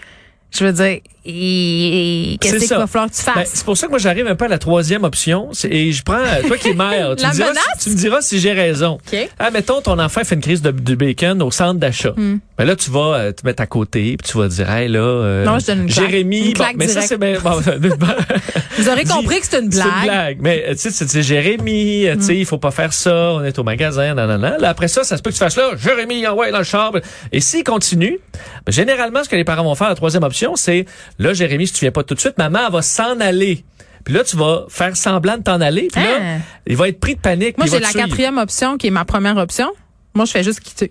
je 0.51 0.65
veux 0.67 0.73
dire, 0.73 1.01
et- 1.25 2.37
qu'est-ce 2.41 2.59
C'est 2.61 2.67
qu'il 2.69 2.77
va 2.77 2.87
falloir 2.87 3.11
que 3.11 3.17
tu 3.17 3.23
Ben, 3.27 3.33
fasses? 3.33 3.51
c'est 3.55 3.65
pour 3.65 3.77
ça 3.77 3.87
que 3.87 3.91
moi 3.91 3.99
j'arrive 3.99 4.27
un 4.27 4.35
peu 4.35 4.47
à 4.47 4.49
la 4.49 4.59
troisième 4.59 5.05
option 5.05 5.49
c'est- 5.53 5.69
et 5.71 5.93
je 5.93 6.03
prends 6.03 6.15
euh, 6.19 6.47
toi 6.47 6.57
qui 6.57 6.69
es 6.69 6.75
mère 6.75 7.15
tu, 7.17 7.23
La 7.23 7.29
me 7.31 7.35
diras, 7.35 7.53
si- 7.79 7.85
tu 7.85 7.91
me 7.91 7.95
diras 7.97 8.21
si 8.23 8.39
j'ai 8.41 8.53
raison 8.53 8.95
OK. 9.13 9.29
ah 9.39 9.51
mettons 9.51 9.81
ton 9.81 9.99
enfant 9.99 10.23
fait 10.25 10.35
une 10.35 10.41
crise 10.41 10.63
de, 10.63 10.71
de 10.71 10.95
bacon 10.95 11.41
au 11.43 11.51
centre 11.51 11.79
d'achat 11.81 12.11
Hmm. 12.17 12.39
ben 12.59 12.65
là 12.65 12.77
tu 12.77 12.91
vas 12.91 13.15
euh, 13.15 13.33
te 13.33 13.47
mettre 13.47 13.63
à 13.63 13.67
côté 13.67 14.17
puis 14.19 14.31
tu 14.31 14.39
vas 14.39 14.49
dire 14.49 14.71
hey 14.71 14.89
là 14.89 14.99
euh, 15.01 15.45
Non, 15.45 15.59
je 15.59 15.67
donne 15.67 15.83
une. 15.83 15.89
Jérémy 15.89 16.49
Une 16.49 16.53
claque 16.55 16.73
bon, 16.73 16.79
mais 16.79 16.89
ça 16.89 17.03
c'est 17.03 17.19
bien 17.19 17.39
bon, 17.43 17.61
Vous 18.79 18.89
aurez 18.89 19.05
compris 19.05 19.41
que 19.41 19.47
c'est 19.47 19.61
une 19.61 19.71
c'est 19.71 19.83
blague. 19.83 19.95
une 19.99 20.05
blague 20.05 20.39
mais 20.41 20.65
tu 20.71 20.79
sais 20.79 20.91
c'est- 20.91 21.09
c'est 21.09 21.23
Jérémy 21.23 22.07
tu 22.19 22.23
sais 22.23 22.37
il 22.37 22.47
faut 22.47 22.59
pas 22.59 22.71
faire 22.71 22.93
ça 22.93 23.33
on 23.35 23.45
est 23.45 23.59
au 23.59 23.63
magasin 23.65 24.15
nan, 24.15 24.27
nan, 24.29 24.41
nan. 24.41 24.61
Là, 24.61 24.71
après 24.71 24.89
ça 24.89 25.05
ça 25.05 25.17
se 25.17 25.23
peut 25.23 25.31
que 25.31 25.35
tu 25.37 25.41
fasses 25.41 25.57
là 25.57 25.71
Jérémy 25.77 26.27
envoie 26.27 26.51
dans 26.51 26.59
le 26.59 26.65
char 26.65 26.93
et 27.33 27.41
s'il 27.41 27.65
continue 27.65 28.19
ben, 28.67 28.73
généralement 28.73 29.23
ce 29.25 29.29
que 29.29 29.37
les 29.37 29.45
parents 29.45 29.65
vont 29.65 29.75
faire 29.75 29.89
la 29.89 29.95
troisième 29.95 30.23
option 30.25 30.57
c'est 30.57 30.87
là 31.21 31.33
Jérémy 31.33 31.67
si 31.69 31.73
tu 31.75 31.81
viens 31.85 31.93
pas 31.93 32.03
tout 32.03 32.15
de 32.15 32.21
suite 32.21 32.37
maman 32.39 32.61
elle 32.67 32.73
va 32.73 32.83
s'en 32.83 33.21
aller 33.21 33.65
puis 34.05 34.15
là 34.15 34.25
tu 34.25 34.37
vas 34.37 34.65
faire 34.69 34.97
semblant 34.97 35.37
de 35.37 35.43
t'en 35.43 35.61
aller 35.61 35.89
puis 35.93 36.03
là 36.03 36.17
Hein? 36.21 36.39
il 36.67 36.77
va 36.77 36.89
être 36.89 36.99
pris 36.99 37.15
de 37.15 37.21
panique 37.21 37.57
Moi, 37.59 37.67
j'ai 37.67 37.79
la 37.79 37.89
suivre. 37.91 38.07
quatrième 38.07 38.39
option 38.39 38.77
qui 38.79 38.87
est 38.89 38.91
ma 38.91 39.05
première 39.05 39.37
option. 39.37 39.71
Moi, 40.15 40.25
je 40.25 40.33
fais 40.33 40.43
juste 40.43 40.61
quitter. 40.61 40.91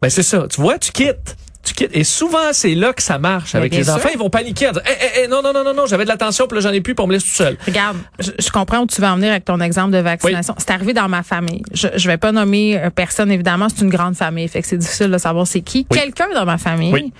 Ben 0.00 0.08
c'est 0.08 0.22
ça. 0.22 0.46
Tu 0.48 0.60
vois, 0.60 0.78
tu 0.78 0.90
quittes. 0.92 1.36
Tu 1.64 1.72
quittes. 1.74 1.90
Et 1.94 2.04
souvent, 2.04 2.52
c'est 2.52 2.74
là 2.74 2.92
que 2.92 3.02
ça 3.02 3.18
marche 3.18 3.54
avec 3.54 3.74
les 3.74 3.84
sûr. 3.84 3.94
enfants. 3.94 4.08
Ils 4.12 4.18
vont 4.18 4.28
paniquer. 4.30 4.68
en 4.68 4.72
disant, 4.72 4.84
Hey, 4.84 4.96
hey, 5.00 5.22
hey, 5.22 5.28
non, 5.28 5.40
non, 5.42 5.52
non, 5.52 5.64
non, 5.64 5.72
non, 5.74 5.86
j'avais 5.86 6.04
de 6.04 6.08
l'attention, 6.10 6.46
puis 6.46 6.56
là, 6.56 6.60
j'en 6.60 6.72
ai 6.72 6.80
plus, 6.80 6.94
puis 6.94 7.02
on 7.02 7.06
me 7.06 7.12
laisse 7.14 7.24
tout 7.24 7.30
seul. 7.30 7.56
Regarde, 7.66 7.96
je, 8.18 8.30
je 8.38 8.50
comprends 8.50 8.80
où 8.80 8.86
tu 8.86 9.00
vas 9.00 9.12
en 9.12 9.16
venir 9.16 9.30
avec 9.30 9.44
ton 9.44 9.60
exemple 9.60 9.92
de 9.92 9.98
vaccination. 9.98 10.54
C'est 10.58 10.70
arrivé 10.70 10.92
dans 10.92 11.08
ma 11.08 11.22
famille. 11.22 11.62
Je, 11.72 11.88
je 11.96 12.08
vais 12.08 12.18
pas 12.18 12.32
nommer 12.32 12.78
euh, 12.78 12.90
personne, 12.90 13.30
évidemment. 13.30 13.68
C'est 13.68 13.82
une 13.82 13.90
grande 13.90 14.14
famille. 14.16 14.46
Fait 14.48 14.60
que 14.62 14.68
c'est 14.68 14.76
difficile 14.78 15.10
de 15.10 15.18
savoir 15.18 15.46
c'est 15.46 15.62
qui. 15.62 15.86
Oui. 15.90 15.98
Quelqu'un 15.98 16.28
dans 16.34 16.44
ma 16.44 16.58
famille, 16.58 16.92
Oui. 16.92 17.12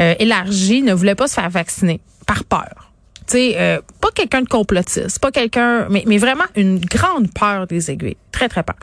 euh, 0.00 0.14
élargi, 0.18 0.82
ne 0.82 0.92
voulait 0.92 1.14
pas 1.14 1.26
se 1.28 1.34
faire 1.34 1.48
vacciner 1.50 2.00
par 2.26 2.44
peur. 2.44 2.92
Tu 3.26 3.32
sais, 3.32 3.54
euh, 3.56 3.80
pas 4.00 4.10
quelqu'un 4.14 4.42
de 4.42 4.48
complotiste, 4.48 5.18
pas 5.18 5.32
quelqu'un, 5.32 5.86
mais, 5.90 6.04
mais 6.06 6.18
vraiment 6.18 6.44
une 6.54 6.78
grande 6.78 7.32
peur 7.32 7.66
des 7.66 7.90
aiguilles. 7.90 8.16
Très, 8.30 8.48
très 8.48 8.62
peur. 8.62 8.76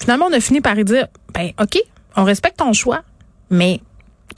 Finalement, 0.00 0.26
on 0.30 0.32
a 0.32 0.38
fini 0.40 0.60
par 0.60 0.78
y 0.78 0.84
dire, 0.84 1.08
ben, 1.34 1.50
OK, 1.60 1.76
on 2.14 2.22
respecte 2.24 2.58
ton 2.58 2.72
choix, 2.72 3.00
mais 3.50 3.80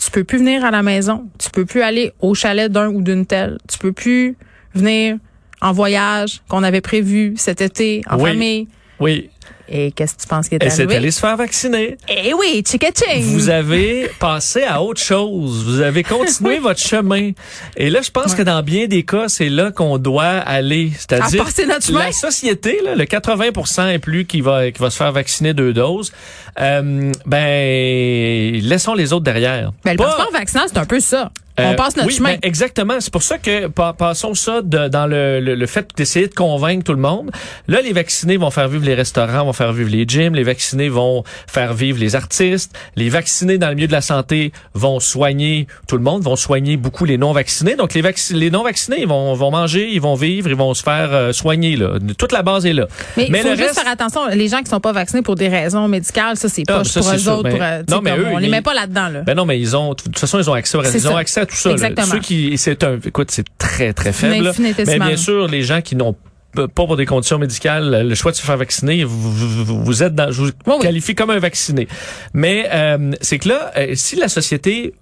tu 0.02 0.10
peux 0.10 0.24
plus 0.24 0.38
venir 0.38 0.64
à 0.64 0.70
la 0.70 0.82
maison. 0.82 1.28
Tu 1.38 1.50
peux 1.50 1.64
plus 1.66 1.82
aller 1.82 2.12
au 2.20 2.34
chalet 2.34 2.70
d'un 2.72 2.88
ou 2.88 3.02
d'une 3.02 3.26
telle. 3.26 3.58
Tu 3.70 3.78
peux 3.78 3.92
plus 3.92 4.36
venir 4.74 5.16
en 5.60 5.72
voyage 5.72 6.40
qu'on 6.48 6.62
avait 6.62 6.80
prévu 6.80 7.34
cet 7.36 7.60
été 7.60 8.00
en 8.08 8.16
Oui. 8.18 8.30
famille. 8.30 8.68
Oui. 8.98 9.30
Et 9.72 9.92
qu'est-ce 9.92 10.16
que 10.16 10.22
tu 10.22 10.26
penses 10.26 10.48
qui 10.48 10.56
est 10.56 10.58
Elle 10.62 10.70
s'est 10.72 10.82
arrivé? 10.82 10.96
allée 10.96 11.10
se 11.12 11.20
faire 11.20 11.36
vacciner. 11.36 11.96
Eh 12.08 12.34
oui, 12.34 12.62
chicka 12.66 12.88
ching. 12.92 13.22
Vous 13.22 13.48
avez 13.50 14.10
passé 14.18 14.64
à 14.64 14.82
autre 14.82 15.00
chose. 15.00 15.64
Vous 15.64 15.80
avez 15.80 16.02
continué 16.02 16.58
votre 16.58 16.80
chemin. 16.80 17.30
Et 17.76 17.88
là, 17.88 18.00
je 18.02 18.10
pense 18.10 18.32
Ouais. 18.32 18.38
que 18.38 18.42
dans 18.42 18.62
bien 18.64 18.86
des 18.88 19.04
cas, 19.04 19.28
c'est 19.28 19.48
là 19.48 19.70
qu'on 19.70 19.98
doit 19.98 20.24
aller. 20.26 20.90
C'est-à-dire 20.98 21.44
la 21.92 22.12
société, 22.12 22.80
là, 22.84 22.94
le 22.96 23.04
80 23.04 23.88
et 23.92 23.98
plus 24.00 24.24
qui 24.26 24.40
va 24.40 24.70
qui 24.72 24.80
va 24.80 24.90
se 24.90 24.96
faire 24.96 25.12
vacciner 25.12 25.54
deux 25.54 25.72
doses. 25.72 26.12
Euh, 26.60 27.12
ben, 27.26 28.60
laissons 28.62 28.94
les 28.94 29.12
autres 29.12 29.24
derrière. 29.24 29.72
Ben, 29.84 29.92
le 29.92 29.96
Pas- 29.98 30.04
passeport 30.06 30.32
vaccinal, 30.32 30.64
c'est 30.72 30.78
un 30.78 30.84
peu 30.84 31.00
ça. 31.00 31.30
Euh, 31.60 31.72
on 31.72 31.74
passe 31.74 31.96
notre 31.96 32.08
oui, 32.08 32.14
chemin. 32.14 32.32
ben, 32.32 32.38
exactement. 32.42 32.94
C'est 33.00 33.12
pour 33.12 33.22
ça 33.22 33.38
que 33.38 33.66
pa- 33.68 33.92
passons 33.92 34.34
ça 34.34 34.62
de- 34.62 34.88
dans 34.88 35.06
le, 35.06 35.40
le, 35.40 35.54
le 35.54 35.66
fait 35.66 35.88
d'essayer 35.96 36.26
de 36.28 36.34
convaincre 36.34 36.84
tout 36.84 36.92
le 36.92 37.00
monde. 37.00 37.30
Là, 37.68 37.80
les 37.80 37.92
vaccinés 37.92 38.36
vont 38.36 38.50
faire 38.50 38.68
vivre 38.68 38.84
les 38.84 38.94
restaurants, 38.94 39.44
vont 39.44 39.52
faire 39.52 39.72
vivre 39.72 39.90
les 39.90 40.04
gyms. 40.06 40.34
Les 40.34 40.42
vaccinés 40.42 40.88
vont 40.88 41.24
faire 41.46 41.74
vivre 41.74 41.98
les 41.98 42.16
artistes. 42.16 42.76
Les 42.96 43.08
vaccinés 43.08 43.58
dans 43.58 43.68
le 43.68 43.74
milieu 43.74 43.86
de 43.88 43.92
la 43.92 44.00
santé 44.00 44.52
vont 44.74 45.00
soigner 45.00 45.66
tout 45.88 45.96
le 45.96 46.02
monde, 46.02 46.22
vont 46.22 46.36
soigner 46.36 46.76
beaucoup 46.76 47.04
les 47.04 47.18
non 47.18 47.32
vaccinés. 47.32 47.76
Donc 47.76 47.94
les, 47.94 48.02
vacci- 48.02 48.34
les 48.34 48.50
non 48.50 48.62
vaccinés, 48.62 48.98
ils 49.00 49.08
vont, 49.08 49.34
vont 49.34 49.50
manger, 49.50 49.88
ils 49.90 50.00
vont 50.00 50.14
vivre, 50.14 50.48
ils 50.48 50.56
vont 50.56 50.74
se 50.74 50.82
faire 50.82 51.10
euh, 51.12 51.32
soigner. 51.32 51.76
Là. 51.76 51.98
Toute 52.18 52.32
la 52.32 52.42
base 52.42 52.66
est 52.66 52.72
là. 52.72 52.86
mais 53.16 53.26
il 53.28 53.36
faut 53.36 53.48
le 53.48 53.56
juste 53.56 53.68
reste- 53.68 53.80
faire 53.80 53.92
attention. 53.92 54.26
Les 54.32 54.48
gens 54.48 54.60
qui 54.62 54.70
sont 54.70 54.80
pas 54.80 54.92
vaccinés 54.92 55.22
pour 55.22 55.34
des 55.34 55.48
raisons 55.48 55.88
médicales, 55.88 56.36
ça, 56.36 56.48
c'est 56.48 56.62
Ah, 56.68 56.78
pas 56.78 56.84
ça, 56.84 57.00
pour 57.00 57.12
eux 57.12 57.18
sûr. 57.18 57.32
autres. 57.32 57.42
Ben, 57.44 57.50
pour, 57.52 57.62
euh, 57.62 57.78
tu 57.78 57.84
sais, 57.88 57.94
non, 57.96 58.02
mais 58.02 58.16
eux, 58.16 58.26
on 58.32 58.38
les 58.38 58.48
met 58.48 58.62
pas 58.62 58.74
là-dedans. 58.74 59.08
Là. 59.08 59.20
Ben 59.22 59.34
non, 59.34 59.44
mais 59.44 59.58
ils 59.58 59.76
ont, 59.76 59.90
de 59.90 59.94
toute 60.02 60.18
façon, 60.18 60.38
ils 60.38 60.48
ont 60.50 60.54
accès 60.54 60.78
ils 60.94 61.08
ont 61.08 61.12
ça. 61.12 61.18
accès 61.18 61.40
à 61.40 61.46
tout 61.50 61.56
ça. 61.56 61.68
là. 61.68 61.74
Exactement. 61.74 62.06
Ceux 62.06 62.20
qui, 62.20 62.56
c'est 62.56 62.82
un, 62.84 62.98
écoute, 63.04 63.30
c'est 63.30 63.46
très, 63.58 63.92
très 63.92 64.12
faible. 64.12 64.52
Mais 64.58 64.98
bien 64.98 65.16
sûr, 65.16 65.46
les 65.48 65.62
gens 65.62 65.80
qui 65.82 65.96
n'ont 65.96 66.14
pas 66.14 66.66
pour 66.74 66.96
des 66.96 67.06
conditions 67.06 67.38
médicales, 67.38 68.08
le 68.08 68.14
choix 68.14 68.32
de 68.32 68.36
se 68.36 68.42
faire 68.42 68.56
vacciner, 68.56 69.04
vous, 69.04 69.32
vous, 69.32 69.84
vous 69.84 70.02
êtes 70.02 70.14
dans, 70.14 70.32
je 70.32 70.42
vous 70.42 70.50
oui. 70.66 70.74
qualifie 70.80 71.14
comme 71.14 71.30
un 71.30 71.38
vacciné. 71.38 71.86
Mais 72.34 72.68
euh, 72.72 73.12
c'est 73.20 73.38
que 73.38 73.48
là, 73.48 73.70
euh, 73.76 73.92
si 73.94 74.16
la 74.16 74.28
société 74.28 74.94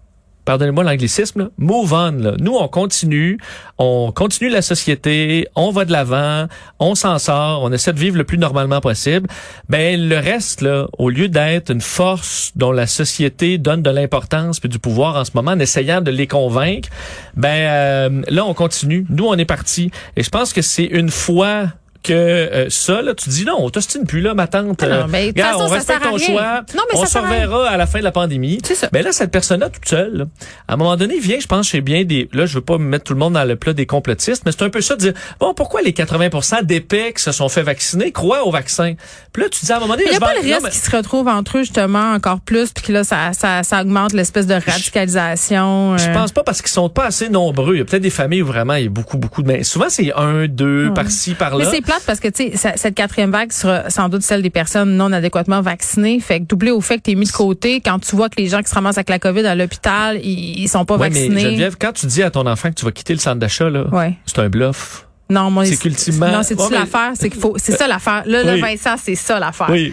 pardonnez-moi 0.48 0.82
l'anglicisme, 0.82 1.50
move 1.58 1.92
on. 1.92 2.12
Là. 2.12 2.32
Nous, 2.40 2.54
on 2.54 2.68
continue, 2.68 3.36
on 3.76 4.12
continue 4.12 4.48
la 4.48 4.62
société, 4.62 5.46
on 5.54 5.70
va 5.70 5.84
de 5.84 5.92
l'avant, 5.92 6.46
on 6.78 6.94
s'en 6.94 7.18
sort, 7.18 7.62
on 7.62 7.70
essaie 7.70 7.92
de 7.92 7.98
vivre 7.98 8.16
le 8.16 8.24
plus 8.24 8.38
normalement 8.38 8.80
possible. 8.80 9.28
Ben 9.68 10.08
le 10.08 10.16
reste, 10.16 10.62
là, 10.62 10.86
au 10.96 11.10
lieu 11.10 11.28
d'être 11.28 11.70
une 11.70 11.82
force 11.82 12.52
dont 12.56 12.72
la 12.72 12.86
société 12.86 13.58
donne 13.58 13.82
de 13.82 13.90
l'importance 13.90 14.58
puis 14.58 14.70
du 14.70 14.78
pouvoir 14.78 15.16
en 15.16 15.26
ce 15.26 15.32
moment, 15.34 15.50
en 15.50 15.58
essayant 15.58 16.00
de 16.00 16.10
les 16.10 16.26
convaincre, 16.26 16.88
ben 17.36 17.48
euh, 17.50 18.22
là, 18.28 18.46
on 18.46 18.54
continue. 18.54 19.04
Nous, 19.10 19.26
on 19.26 19.34
est 19.34 19.44
parti. 19.44 19.90
Et 20.16 20.22
je 20.22 20.30
pense 20.30 20.54
que 20.54 20.62
c'est 20.62 20.84
une 20.84 21.10
fois 21.10 21.66
que 22.02 22.12
euh, 22.12 22.66
ça, 22.70 23.02
là, 23.02 23.14
tu 23.14 23.28
dis 23.28 23.44
non, 23.44 23.56
on 23.58 23.70
t'ostine 23.70 24.04
plus 24.06 24.20
là, 24.20 24.34
ma 24.34 24.46
tante. 24.46 24.82
Non, 24.82 24.88
Euh, 24.88 25.02
toute 25.04 25.12
regarde, 25.12 25.52
façon, 25.58 25.64
on 25.64 25.68
respecte 25.74 26.02
ton 26.02 26.14
rien. 26.14 26.26
choix. 26.26 26.60
Non, 26.74 26.82
mais 26.92 26.98
on 26.98 27.06
se 27.06 27.18
reverra 27.18 27.68
à 27.68 27.76
la 27.76 27.86
fin 27.86 27.98
de 27.98 28.04
la 28.04 28.12
pandémie. 28.12 28.58
Ça. 28.64 28.88
Mais 28.92 29.02
là, 29.02 29.12
cette 29.12 29.30
personne-là 29.30 29.68
toute 29.70 29.88
seule, 29.88 30.16
là, 30.16 30.24
à 30.68 30.74
un 30.74 30.76
moment 30.76 30.96
donné, 30.96 31.18
vient, 31.18 31.38
je 31.40 31.46
pense, 31.46 31.68
chez 31.68 31.80
bien 31.80 32.04
des. 32.04 32.28
Là, 32.32 32.46
je 32.46 32.54
veux 32.54 32.60
pas 32.60 32.78
mettre 32.78 33.04
tout 33.04 33.12
le 33.14 33.18
monde 33.18 33.34
dans 33.34 33.44
le 33.44 33.56
plat 33.56 33.72
des 33.72 33.86
complotistes, 33.86 34.42
mais 34.46 34.52
c'est 34.52 34.62
un 34.62 34.70
peu 34.70 34.80
ça 34.80 34.94
de 34.96 35.00
dire 35.00 35.12
bon, 35.40 35.54
pourquoi 35.54 35.82
les 35.82 35.92
80 35.92 36.62
d'épais 36.62 37.12
qui 37.14 37.22
se 37.22 37.32
sont 37.32 37.48
fait 37.48 37.62
vacciner 37.62 38.12
croient 38.12 38.44
au 38.46 38.50
vaccin? 38.50 38.94
Puis 39.32 39.42
là, 39.42 39.48
tu 39.48 39.64
dis 39.64 39.72
à 39.72 39.76
un 39.76 39.80
moment 39.80 39.94
donné, 39.94 40.04
Il 40.06 40.10
n'y 40.10 40.16
a 40.16 40.20
pas 40.20 40.34
le 40.34 40.40
risque 40.40 40.60
mais- 40.62 40.70
qu'ils 40.70 40.80
se 40.80 40.96
retrouvent 40.96 41.28
entre 41.28 41.58
eux, 41.58 41.62
justement, 41.62 42.12
encore 42.14 42.40
plus, 42.40 42.72
puis 42.72 42.84
que 42.84 42.92
là, 42.92 43.04
ça, 43.04 43.32
ça, 43.32 43.62
ça 43.62 43.80
augmente 43.82 44.12
l'espèce 44.12 44.46
de 44.46 44.54
radicalisation. 44.54 45.96
Je 45.98 46.08
euh. 46.08 46.12
pense 46.12 46.32
pas 46.32 46.42
parce 46.42 46.60
qu'ils 46.62 46.70
sont 46.70 46.88
pas 46.88 47.06
assez 47.06 47.28
nombreux. 47.28 47.74
Il 47.74 47.78
y 47.78 47.82
a 47.82 47.84
peut-être 47.84 48.02
des 48.02 48.10
familles 48.10 48.42
où 48.42 48.46
vraiment 48.46 48.74
il 48.74 48.84
y 48.84 48.86
a 48.86 48.90
beaucoup, 48.90 49.18
beaucoup 49.18 49.42
de. 49.42 49.48
Mais 49.48 49.62
souvent, 49.64 49.88
c'est 49.88 50.12
un, 50.14 50.46
deux, 50.46 50.88
Ouais. 50.88 50.94
par-ci, 50.94 51.30
Mais 51.30 51.36
par-là. 51.36 51.64
C'est 51.88 51.92
plate 51.94 52.06
parce 52.06 52.20
que, 52.20 52.28
tu 52.28 52.56
sais, 52.56 52.72
cette 52.76 52.94
quatrième 52.94 53.30
vague 53.30 53.52
sera 53.52 53.88
sans 53.90 54.08
doute 54.08 54.22
celle 54.22 54.42
des 54.42 54.50
personnes 54.50 54.96
non 54.96 55.12
adéquatement 55.12 55.60
vaccinées. 55.62 56.20
Fait 56.20 56.40
que 56.40 56.44
doublé 56.44 56.70
au 56.70 56.80
fait 56.80 56.98
que 56.98 57.02
tu 57.04 57.10
es 57.12 57.14
mis 57.14 57.26
de 57.26 57.32
côté, 57.32 57.80
quand 57.80 57.98
tu 57.98 58.14
vois 58.16 58.28
que 58.28 58.36
les 58.40 58.48
gens 58.48 58.62
qui 58.62 58.68
se 58.68 58.74
ramassent 58.74 58.98
avec 58.98 59.08
la 59.10 59.18
COVID 59.18 59.46
à 59.46 59.54
l'hôpital, 59.54 60.20
ils, 60.22 60.60
ils 60.60 60.68
sont 60.68 60.84
pas 60.84 60.96
Ouais, 60.96 61.08
mais 61.10 61.20
vaccinés. 61.28 61.40
Geneviève, 61.40 61.76
quand 61.80 61.92
tu 61.92 62.06
dis 62.06 62.22
à 62.22 62.30
ton 62.30 62.46
enfant 62.46 62.68
que 62.70 62.74
tu 62.74 62.84
vas 62.84 62.92
quitter 62.92 63.14
le 63.14 63.18
centre 63.20 63.36
d'achat, 63.38 63.70
là, 63.70 63.84
Ouais. 63.92 64.14
c'est 64.26 64.38
un 64.38 64.48
bluff. 64.48 65.06
Non, 65.30 65.50
moi, 65.50 65.64
C'est 65.66 65.72
mais- 65.84 66.78
l'affaire? 66.78 67.10
C'est 67.14 67.28
qu'il 67.28 67.40
faut, 67.40 67.54
c'est 67.58 67.72
ça 67.72 67.86
l'affaire. 67.86 68.22
Là, 68.26 68.42
là, 68.44 68.54
Oui. 68.54 68.60
Vincent, 68.60 68.94
c'est 69.02 69.14
ça 69.14 69.38
l'affaire. 69.38 69.68
Oui. 69.70 69.92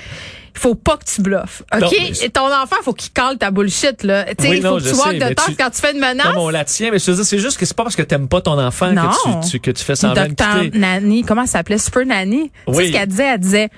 Faut 0.57 0.73
pas 0.75 0.97
que 0.97 1.03
tu 1.05 1.21
bluffes. 1.21 1.63
OK? 1.73 1.81
Non, 1.81 1.89
mais 2.21 2.29
ton 2.29 2.47
enfant, 2.47 2.77
faut 2.81 2.93
qu'il 2.93 3.11
cale 3.11 3.37
ta 3.37 3.51
bullshit, 3.51 4.03
là. 4.03 4.23
Tu 4.23 4.43
sais, 4.43 4.49
Oui, 4.49 4.57
il 4.57 4.61
faut 4.63 4.69
non, 4.69 4.77
que 4.77 4.83
tu 4.89 4.95
walk 4.95 5.13
de 5.17 5.33
temps 5.33 5.43
tu- 5.47 5.55
quand 5.55 5.69
tu 5.69 5.81
fais 5.81 5.91
une 5.91 5.99
menace. 5.99 6.25
Non, 6.27 6.31
mais 6.33 6.39
on 6.39 6.49
la 6.49 6.63
tient, 6.63 6.91
mais 6.91 6.99
je 6.99 7.05
te 7.05 7.11
dis, 7.11 7.25
c'est 7.25 7.39
juste 7.39 7.57
que 7.57 7.65
c'est 7.65 7.75
pas 7.75 7.83
parce 7.83 7.95
que 7.95 8.01
t'aimes 8.03 8.27
pas 8.29 8.39
ton 8.41 8.57
enfant 8.57 8.91
Non. 8.91 9.09
que 9.09 9.43
tu, 9.43 9.49
tu- 9.51 9.59
que 9.59 9.71
tu 9.71 9.83
fais 9.83 9.95
semblant 9.95 10.23
de 10.23 10.27
Docteur 10.29 10.61
quitter. 10.61 10.77
Nanny, 10.79 11.23
comment 11.23 11.45
ça 11.45 11.53
s'appelait? 11.53 11.77
Super 11.77 12.05
Nanny. 12.05 12.51
Tu 12.67 12.73
sais 12.73 12.77
Oui. 12.77 12.87
ce 12.87 12.91
qu'elle 12.93 13.09
disait? 13.09 13.23
Elle 13.33 13.39
disait, 13.39 13.69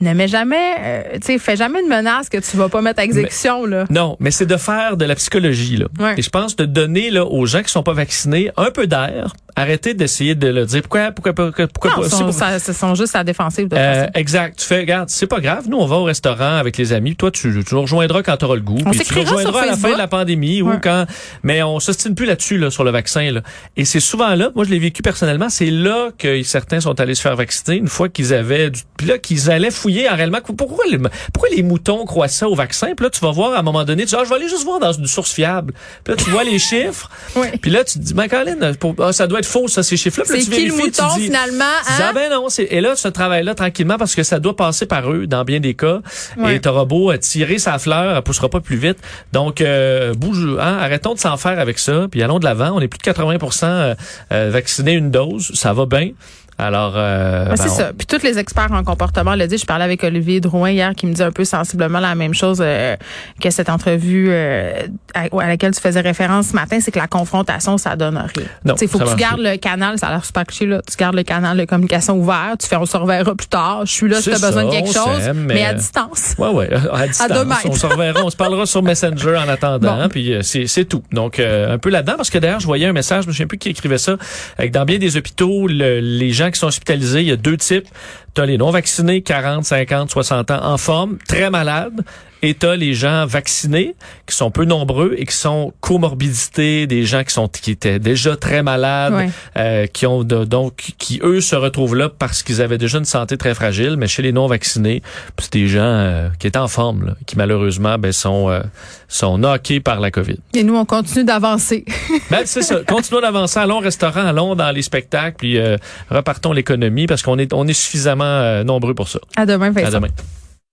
ne 0.00 0.12
mets 0.12 0.28
jamais, 0.28 0.74
euh, 0.80 1.02
tu 1.14 1.26
sais, 1.26 1.38
fais 1.38 1.56
jamais 1.56 1.80
une 1.80 1.88
menace 1.88 2.28
que 2.28 2.38
tu 2.38 2.56
vas 2.56 2.68
pas 2.68 2.82
mettre 2.82 3.00
à 3.00 3.04
exécution, 3.04 3.64
là. 3.64 3.84
Non, 3.90 4.16
mais 4.20 4.30
c'est 4.30 4.46
de 4.46 4.56
faire 4.56 4.96
de 4.96 5.04
la 5.04 5.14
psychologie 5.14 5.76
là. 5.78 5.86
Ouais. 5.98 6.14
Et 6.18 6.22
je 6.22 6.30
pense 6.30 6.54
de 6.56 6.64
donner 6.66 7.10
là 7.10 7.24
aux 7.24 7.46
gens 7.46 7.62
qui 7.62 7.70
sont 7.72 7.82
pas 7.82 7.92
vaccinés 7.94 8.50
un 8.56 8.70
peu 8.70 8.86
d'air, 8.86 9.32
arrêter 9.56 9.94
d'essayer 9.94 10.34
de 10.34 10.48
le 10.48 10.66
dire 10.66 10.82
pourquoi 10.82 11.12
pourquoi 11.12 11.32
pourquoi 11.32 11.66
pourquoi 11.68 11.90
Non, 11.96 12.02
pas 12.02 12.08
sont, 12.10 12.32
ça- 12.32 12.58
ce 12.58 12.72
sont 12.74 12.94
juste 12.94 13.14
à 13.14 13.18
la 13.20 13.24
défensive 13.24 13.68
de 13.68 13.76
Euh, 13.76 14.06
exact. 14.14 14.58
Tu 14.58 14.66
fais, 14.66 14.80
regarde, 14.80 15.08
c'est 15.08 15.26
pas 15.26 15.40
grave. 15.40 15.64
Nous, 15.68 15.78
on 15.78 15.86
va 15.86 15.96
au 15.96 16.04
restaurant 16.04 16.56
avec 16.58 16.76
les 16.76 16.92
amis. 16.92 17.16
Toi, 17.16 17.30
tu, 17.30 17.64
tu 17.64 17.74
nous 17.74 17.80
rejoindras 17.82 18.22
quand 18.22 18.36
tu 18.36 18.44
auras 18.44 18.54
le 18.56 18.60
goût. 18.60 18.78
On 18.84 18.90
Puis 18.90 19.00
tu 19.00 19.14
nous 19.14 19.22
rejoindras 19.22 19.62
à 19.62 19.66
la 19.66 19.76
fin 19.76 19.92
de 19.92 19.98
la 19.98 20.08
pandémie 20.08 20.60
ou 20.62 20.68
Ouais. 20.70 20.76
quand. 20.82 21.06
Mais 21.42 21.62
on 21.62 21.80
s'ostine 21.80 22.14
plus 22.14 22.26
là-dessus 22.26 22.58
là, 22.58 22.70
sur 22.70 22.84
le 22.84 22.90
vaccin. 22.90 23.30
Là. 23.30 23.40
Et 23.76 23.84
c'est 23.86 24.00
souvent 24.00 24.34
là. 24.34 24.50
Moi, 24.54 24.64
je 24.66 24.70
l'ai 24.70 24.78
vécu 24.78 25.00
personnellement. 25.02 25.48
C'est 25.48 25.70
là 25.70 26.10
que 26.18 26.42
certains 26.42 26.80
sont 26.80 27.00
allés 27.00 27.14
se 27.14 27.22
faire 27.22 27.36
vacciner 27.36 27.76
une 27.78 27.88
fois 27.88 28.08
qu'ils 28.10 28.34
avaient. 28.34 28.70
Du, 28.70 28.82
puis 28.98 29.06
là, 29.06 29.16
qu'ils 29.18 29.50
allaient 29.50 29.70
fouiller 29.86 30.08
en 30.10 30.16
réellement. 30.16 30.38
Pourquoi 30.56 30.84
les, 30.90 30.98
pourquoi 31.32 31.48
les 31.54 31.62
moutons 31.62 32.04
croient 32.04 32.26
ça 32.28 32.48
au 32.48 32.54
vaccin? 32.56 32.88
Puis 32.96 33.04
là, 33.04 33.10
tu 33.10 33.20
vas 33.20 33.30
voir 33.30 33.52
à 33.52 33.60
un 33.60 33.62
moment 33.62 33.84
donné. 33.84 34.02
Tu 34.02 34.08
dis, 34.08 34.16
ah, 34.18 34.24
je 34.24 34.28
vais 34.30 34.36
aller 34.36 34.48
juste 34.48 34.64
voir 34.64 34.80
dans 34.80 34.92
une 34.92 35.06
source 35.06 35.32
fiable. 35.32 35.74
Puis 36.02 36.14
là, 36.14 36.22
tu 36.22 36.30
vois 36.30 36.44
les 36.44 36.58
chiffres. 36.58 37.08
Oui. 37.36 37.48
Puis 37.60 37.70
là, 37.70 37.84
tu 37.84 37.98
te 37.98 38.04
dis, 38.04 38.14
mais 38.14 38.28
Colin, 38.28 38.72
pour- 38.80 38.94
ah, 39.00 39.12
ça 39.12 39.26
doit 39.26 39.40
être 39.40 39.46
faux 39.46 39.68
ça 39.68 39.82
ces 39.82 39.96
chiffres-là. 39.98 40.24
C'est 40.26 40.38
tu 40.38 40.44
qui 40.44 40.50
le 40.50 40.72
vérifies, 40.72 40.90
tu 40.92 41.02
mouton, 41.02 41.16
dis, 41.16 41.24
finalement, 41.24 41.64
tu 41.86 41.92
dis, 41.92 42.02
hein? 42.02 42.06
ah 42.08 42.12
ben 42.14 42.30
non, 42.30 42.48
c'est 42.48 42.64
et 42.64 42.80
là 42.80 42.96
ce 42.96 43.08
travail-là 43.08 43.54
tranquillement 43.54 43.98
parce 43.98 44.14
que 44.14 44.22
ça 44.22 44.38
doit 44.38 44.56
passer 44.56 44.86
par 44.86 45.10
eux 45.12 45.26
dans 45.26 45.44
bien 45.44 45.60
des 45.60 45.74
cas. 45.74 46.00
Ouais. 46.38 46.56
Et 46.56 46.60
t'auras 46.60 46.86
beau 46.86 47.10
euh, 47.12 47.18
tirer 47.18 47.58
sa 47.58 47.78
fleur, 47.78 48.16
elle 48.16 48.22
poussera 48.22 48.48
pas 48.48 48.60
plus 48.60 48.76
vite. 48.76 48.96
Donc 49.34 49.60
euh, 49.60 50.14
bouge, 50.14 50.46
hein, 50.58 50.78
arrêtons 50.80 51.12
de 51.14 51.18
s'en 51.18 51.36
faire 51.36 51.58
avec 51.58 51.78
ça, 51.78 52.06
puis 52.10 52.22
allons 52.22 52.38
de 52.38 52.44
l'avant. 52.44 52.70
On 52.74 52.80
est 52.80 52.88
plus 52.88 52.98
de 52.98 53.02
80% 53.02 53.64
euh, 53.64 53.94
euh, 54.32 54.50
vaccinés 54.50 54.92
une 54.92 55.10
dose, 55.10 55.50
ça 55.54 55.72
va 55.74 55.84
bien. 55.84 56.10
Alors 56.58 56.94
euh, 56.96 57.46
ben, 57.46 57.56
c'est 57.56 57.68
on- 57.68 57.74
ça. 57.74 57.90
Puis 57.96 58.06
tous 58.06 58.22
les 58.22 58.38
experts 58.38 58.72
en 58.72 58.82
comportement 58.82 59.34
le 59.34 59.46
dit. 59.46 59.58
Je 59.58 59.66
parlais 59.66 59.84
avec 59.84 60.02
Olivier 60.04 60.40
Drouin 60.40 60.70
hier 60.70 60.94
qui 60.94 61.06
me 61.06 61.12
dit 61.12 61.22
un 61.22 61.30
peu 61.32 61.44
sensiblement 61.44 62.00
la 62.00 62.14
même 62.14 62.32
chose 62.34 62.58
euh, 62.62 62.96
que 63.42 63.50
cette 63.50 63.68
entrevue 63.68 64.28
euh, 64.30 64.72
à, 65.14 65.24
à 65.38 65.46
laquelle 65.48 65.74
tu 65.74 65.80
faisais 65.80 66.00
référence 66.00 66.48
ce 66.48 66.54
matin, 66.54 66.78
c'est 66.80 66.90
que 66.90 66.98
la 66.98 67.08
confrontation, 67.08 67.76
ça 67.78 67.94
donne 67.96 68.16
rien. 68.16 68.46
Non, 68.64 68.74
Il 68.80 68.88
faut 68.88 68.98
que 68.98 69.10
tu 69.10 69.16
gardes 69.16 69.40
le 69.40 69.56
canal, 69.56 69.98
ça 69.98 70.06
a 70.08 70.10
l'air 70.12 70.24
super 70.24 70.44
cliché, 70.46 70.64
là. 70.66 70.80
Tu 70.90 70.96
gardes 70.96 71.14
le 71.16 71.22
canal 71.24 71.56
de 71.58 71.64
communication 71.66 72.16
ouvert, 72.16 72.54
tu 72.58 72.66
fais 72.66 72.76
on 72.76 72.86
se 72.86 72.96
reverra 72.96 73.34
plus 73.34 73.48
tard. 73.48 73.82
Je 73.84 73.92
suis 73.92 74.08
là 74.08 74.16
si 74.20 74.30
tu 74.30 74.34
as 74.34 74.38
besoin 74.38 74.64
de 74.64 74.70
quelque 74.70 74.92
chose, 74.92 75.30
mais... 75.34 75.54
mais- 75.54 75.64
à 75.66 75.74
distance. 75.74 76.34
Ouais, 76.38 76.48
ouais, 76.48 76.68
à 76.92 77.06
distance. 77.06 77.28
deux 77.28 77.44
mètres. 77.44 77.60
on 77.66 77.72
se 77.74 77.86
reverra, 77.86 78.20
on 78.24 78.30
se 78.30 78.36
parlera 78.36 78.64
sur 78.66 78.82
Messenger 78.82 79.36
en 79.36 79.48
attendant, 79.48 80.02
Bon. 80.04 80.08
puis 80.08 80.32
euh, 80.32 80.40
c'est 80.42 80.84
tout. 80.84 81.02
Donc 81.12 81.38
euh, 81.38 81.74
un 81.74 81.78
peu 81.78 81.90
là-dedans 81.90 82.14
parce 82.16 82.30
que 82.30 82.38
d'ailleurs 82.38 82.60
je 82.60 82.66
voyais 82.66 82.86
un 82.86 82.92
message, 82.92 83.24
je 83.24 83.28
me 83.28 83.32
souviens 83.32 83.46
plus 83.46 83.58
qui 83.58 83.68
écrivait 83.70 83.98
ça, 83.98 84.16
avec 84.58 84.70
dans 84.72 84.84
bien 84.84 84.98
des 84.98 85.16
hôpitaux, 85.16 85.66
le- 85.68 86.00
les 86.00 86.30
gens 86.32 86.45
qui 86.50 86.58
sont 86.58 86.66
hospitalisés, 86.66 87.20
il 87.20 87.28
y 87.28 87.32
a 87.32 87.36
deux 87.36 87.56
types. 87.56 87.88
T'as 88.34 88.46
les 88.46 88.58
non 88.58 88.70
vaccinés, 88.70 89.22
40, 89.22 89.64
50, 89.64 90.10
60 90.10 90.50
ans, 90.50 90.64
en 90.64 90.76
forme, 90.76 91.18
très 91.26 91.50
malades. 91.50 92.04
Et 92.48 92.54
t'as 92.54 92.76
les 92.76 92.94
gens 92.94 93.26
vaccinés, 93.26 93.96
qui 94.24 94.36
sont 94.36 94.52
peu 94.52 94.64
nombreux 94.64 95.16
et 95.18 95.26
qui 95.26 95.34
sont 95.34 95.72
comorbidités, 95.80 96.86
des 96.86 97.04
gens 97.04 97.24
qui 97.24 97.34
sont 97.34 97.48
qui 97.48 97.72
étaient 97.72 97.98
déjà 97.98 98.36
très 98.36 98.62
malades, 98.62 99.30
euh, 99.56 99.86
qui 99.88 100.06
ont 100.06 100.22
de- 100.22 100.44
donc 100.44 100.92
qui 100.98 101.18
eux 101.24 101.40
se 101.40 101.56
retrouvent 101.56 101.96
là 101.96 102.08
parce 102.08 102.44
qu'ils 102.44 102.62
avaient 102.62 102.78
déjà 102.78 102.98
une 102.98 103.04
santé 103.04 103.36
très 103.36 103.52
fragile, 103.52 103.96
mais 103.98 104.06
chez 104.06 104.22
les 104.22 104.30
non 104.30 104.46
vaccinés, 104.46 105.02
c'est 105.40 105.52
des 105.54 105.66
gens 105.66 105.80
euh, 105.82 106.28
qui 106.38 106.46
étaient 106.46 106.56
en 106.58 106.68
forme, 106.68 107.04
là, 107.06 107.14
qui 107.26 107.36
malheureusement 107.36 107.98
ben, 107.98 108.12
sont 108.12 108.48
euh, 108.48 108.60
sont 109.08 109.38
knockés 109.38 109.80
par 109.80 109.98
la 109.98 110.12
COVID. 110.12 110.36
Et 110.54 110.62
nous, 110.62 110.76
on 110.76 110.84
continue 110.84 111.24
d'avancer. 111.24 111.84
Ben 112.30 112.42
c'est 112.44 112.62
ça. 112.62 112.76
Continuons 112.86 113.22
d'avancer, 113.22 113.58
allons 113.58 113.78
au 113.78 113.80
restaurant, 113.80 114.24
allons 114.24 114.54
dans 114.54 114.70
les 114.70 114.82
spectacles, 114.82 115.34
puis 115.38 115.58
euh, 115.58 115.76
repartons 116.10 116.52
l'économie 116.52 117.08
parce 117.08 117.22
qu'on 117.22 117.38
est 117.38 117.52
on 117.52 117.66
est 117.66 117.72
suffisamment 117.72 118.62
nombreux 118.62 118.94
pour 118.94 119.08
ça. 119.08 119.18
À 119.36 119.46
demain, 119.46 119.66
À 119.68 119.70
Vincent. 119.70 119.90
demain. 119.90 120.08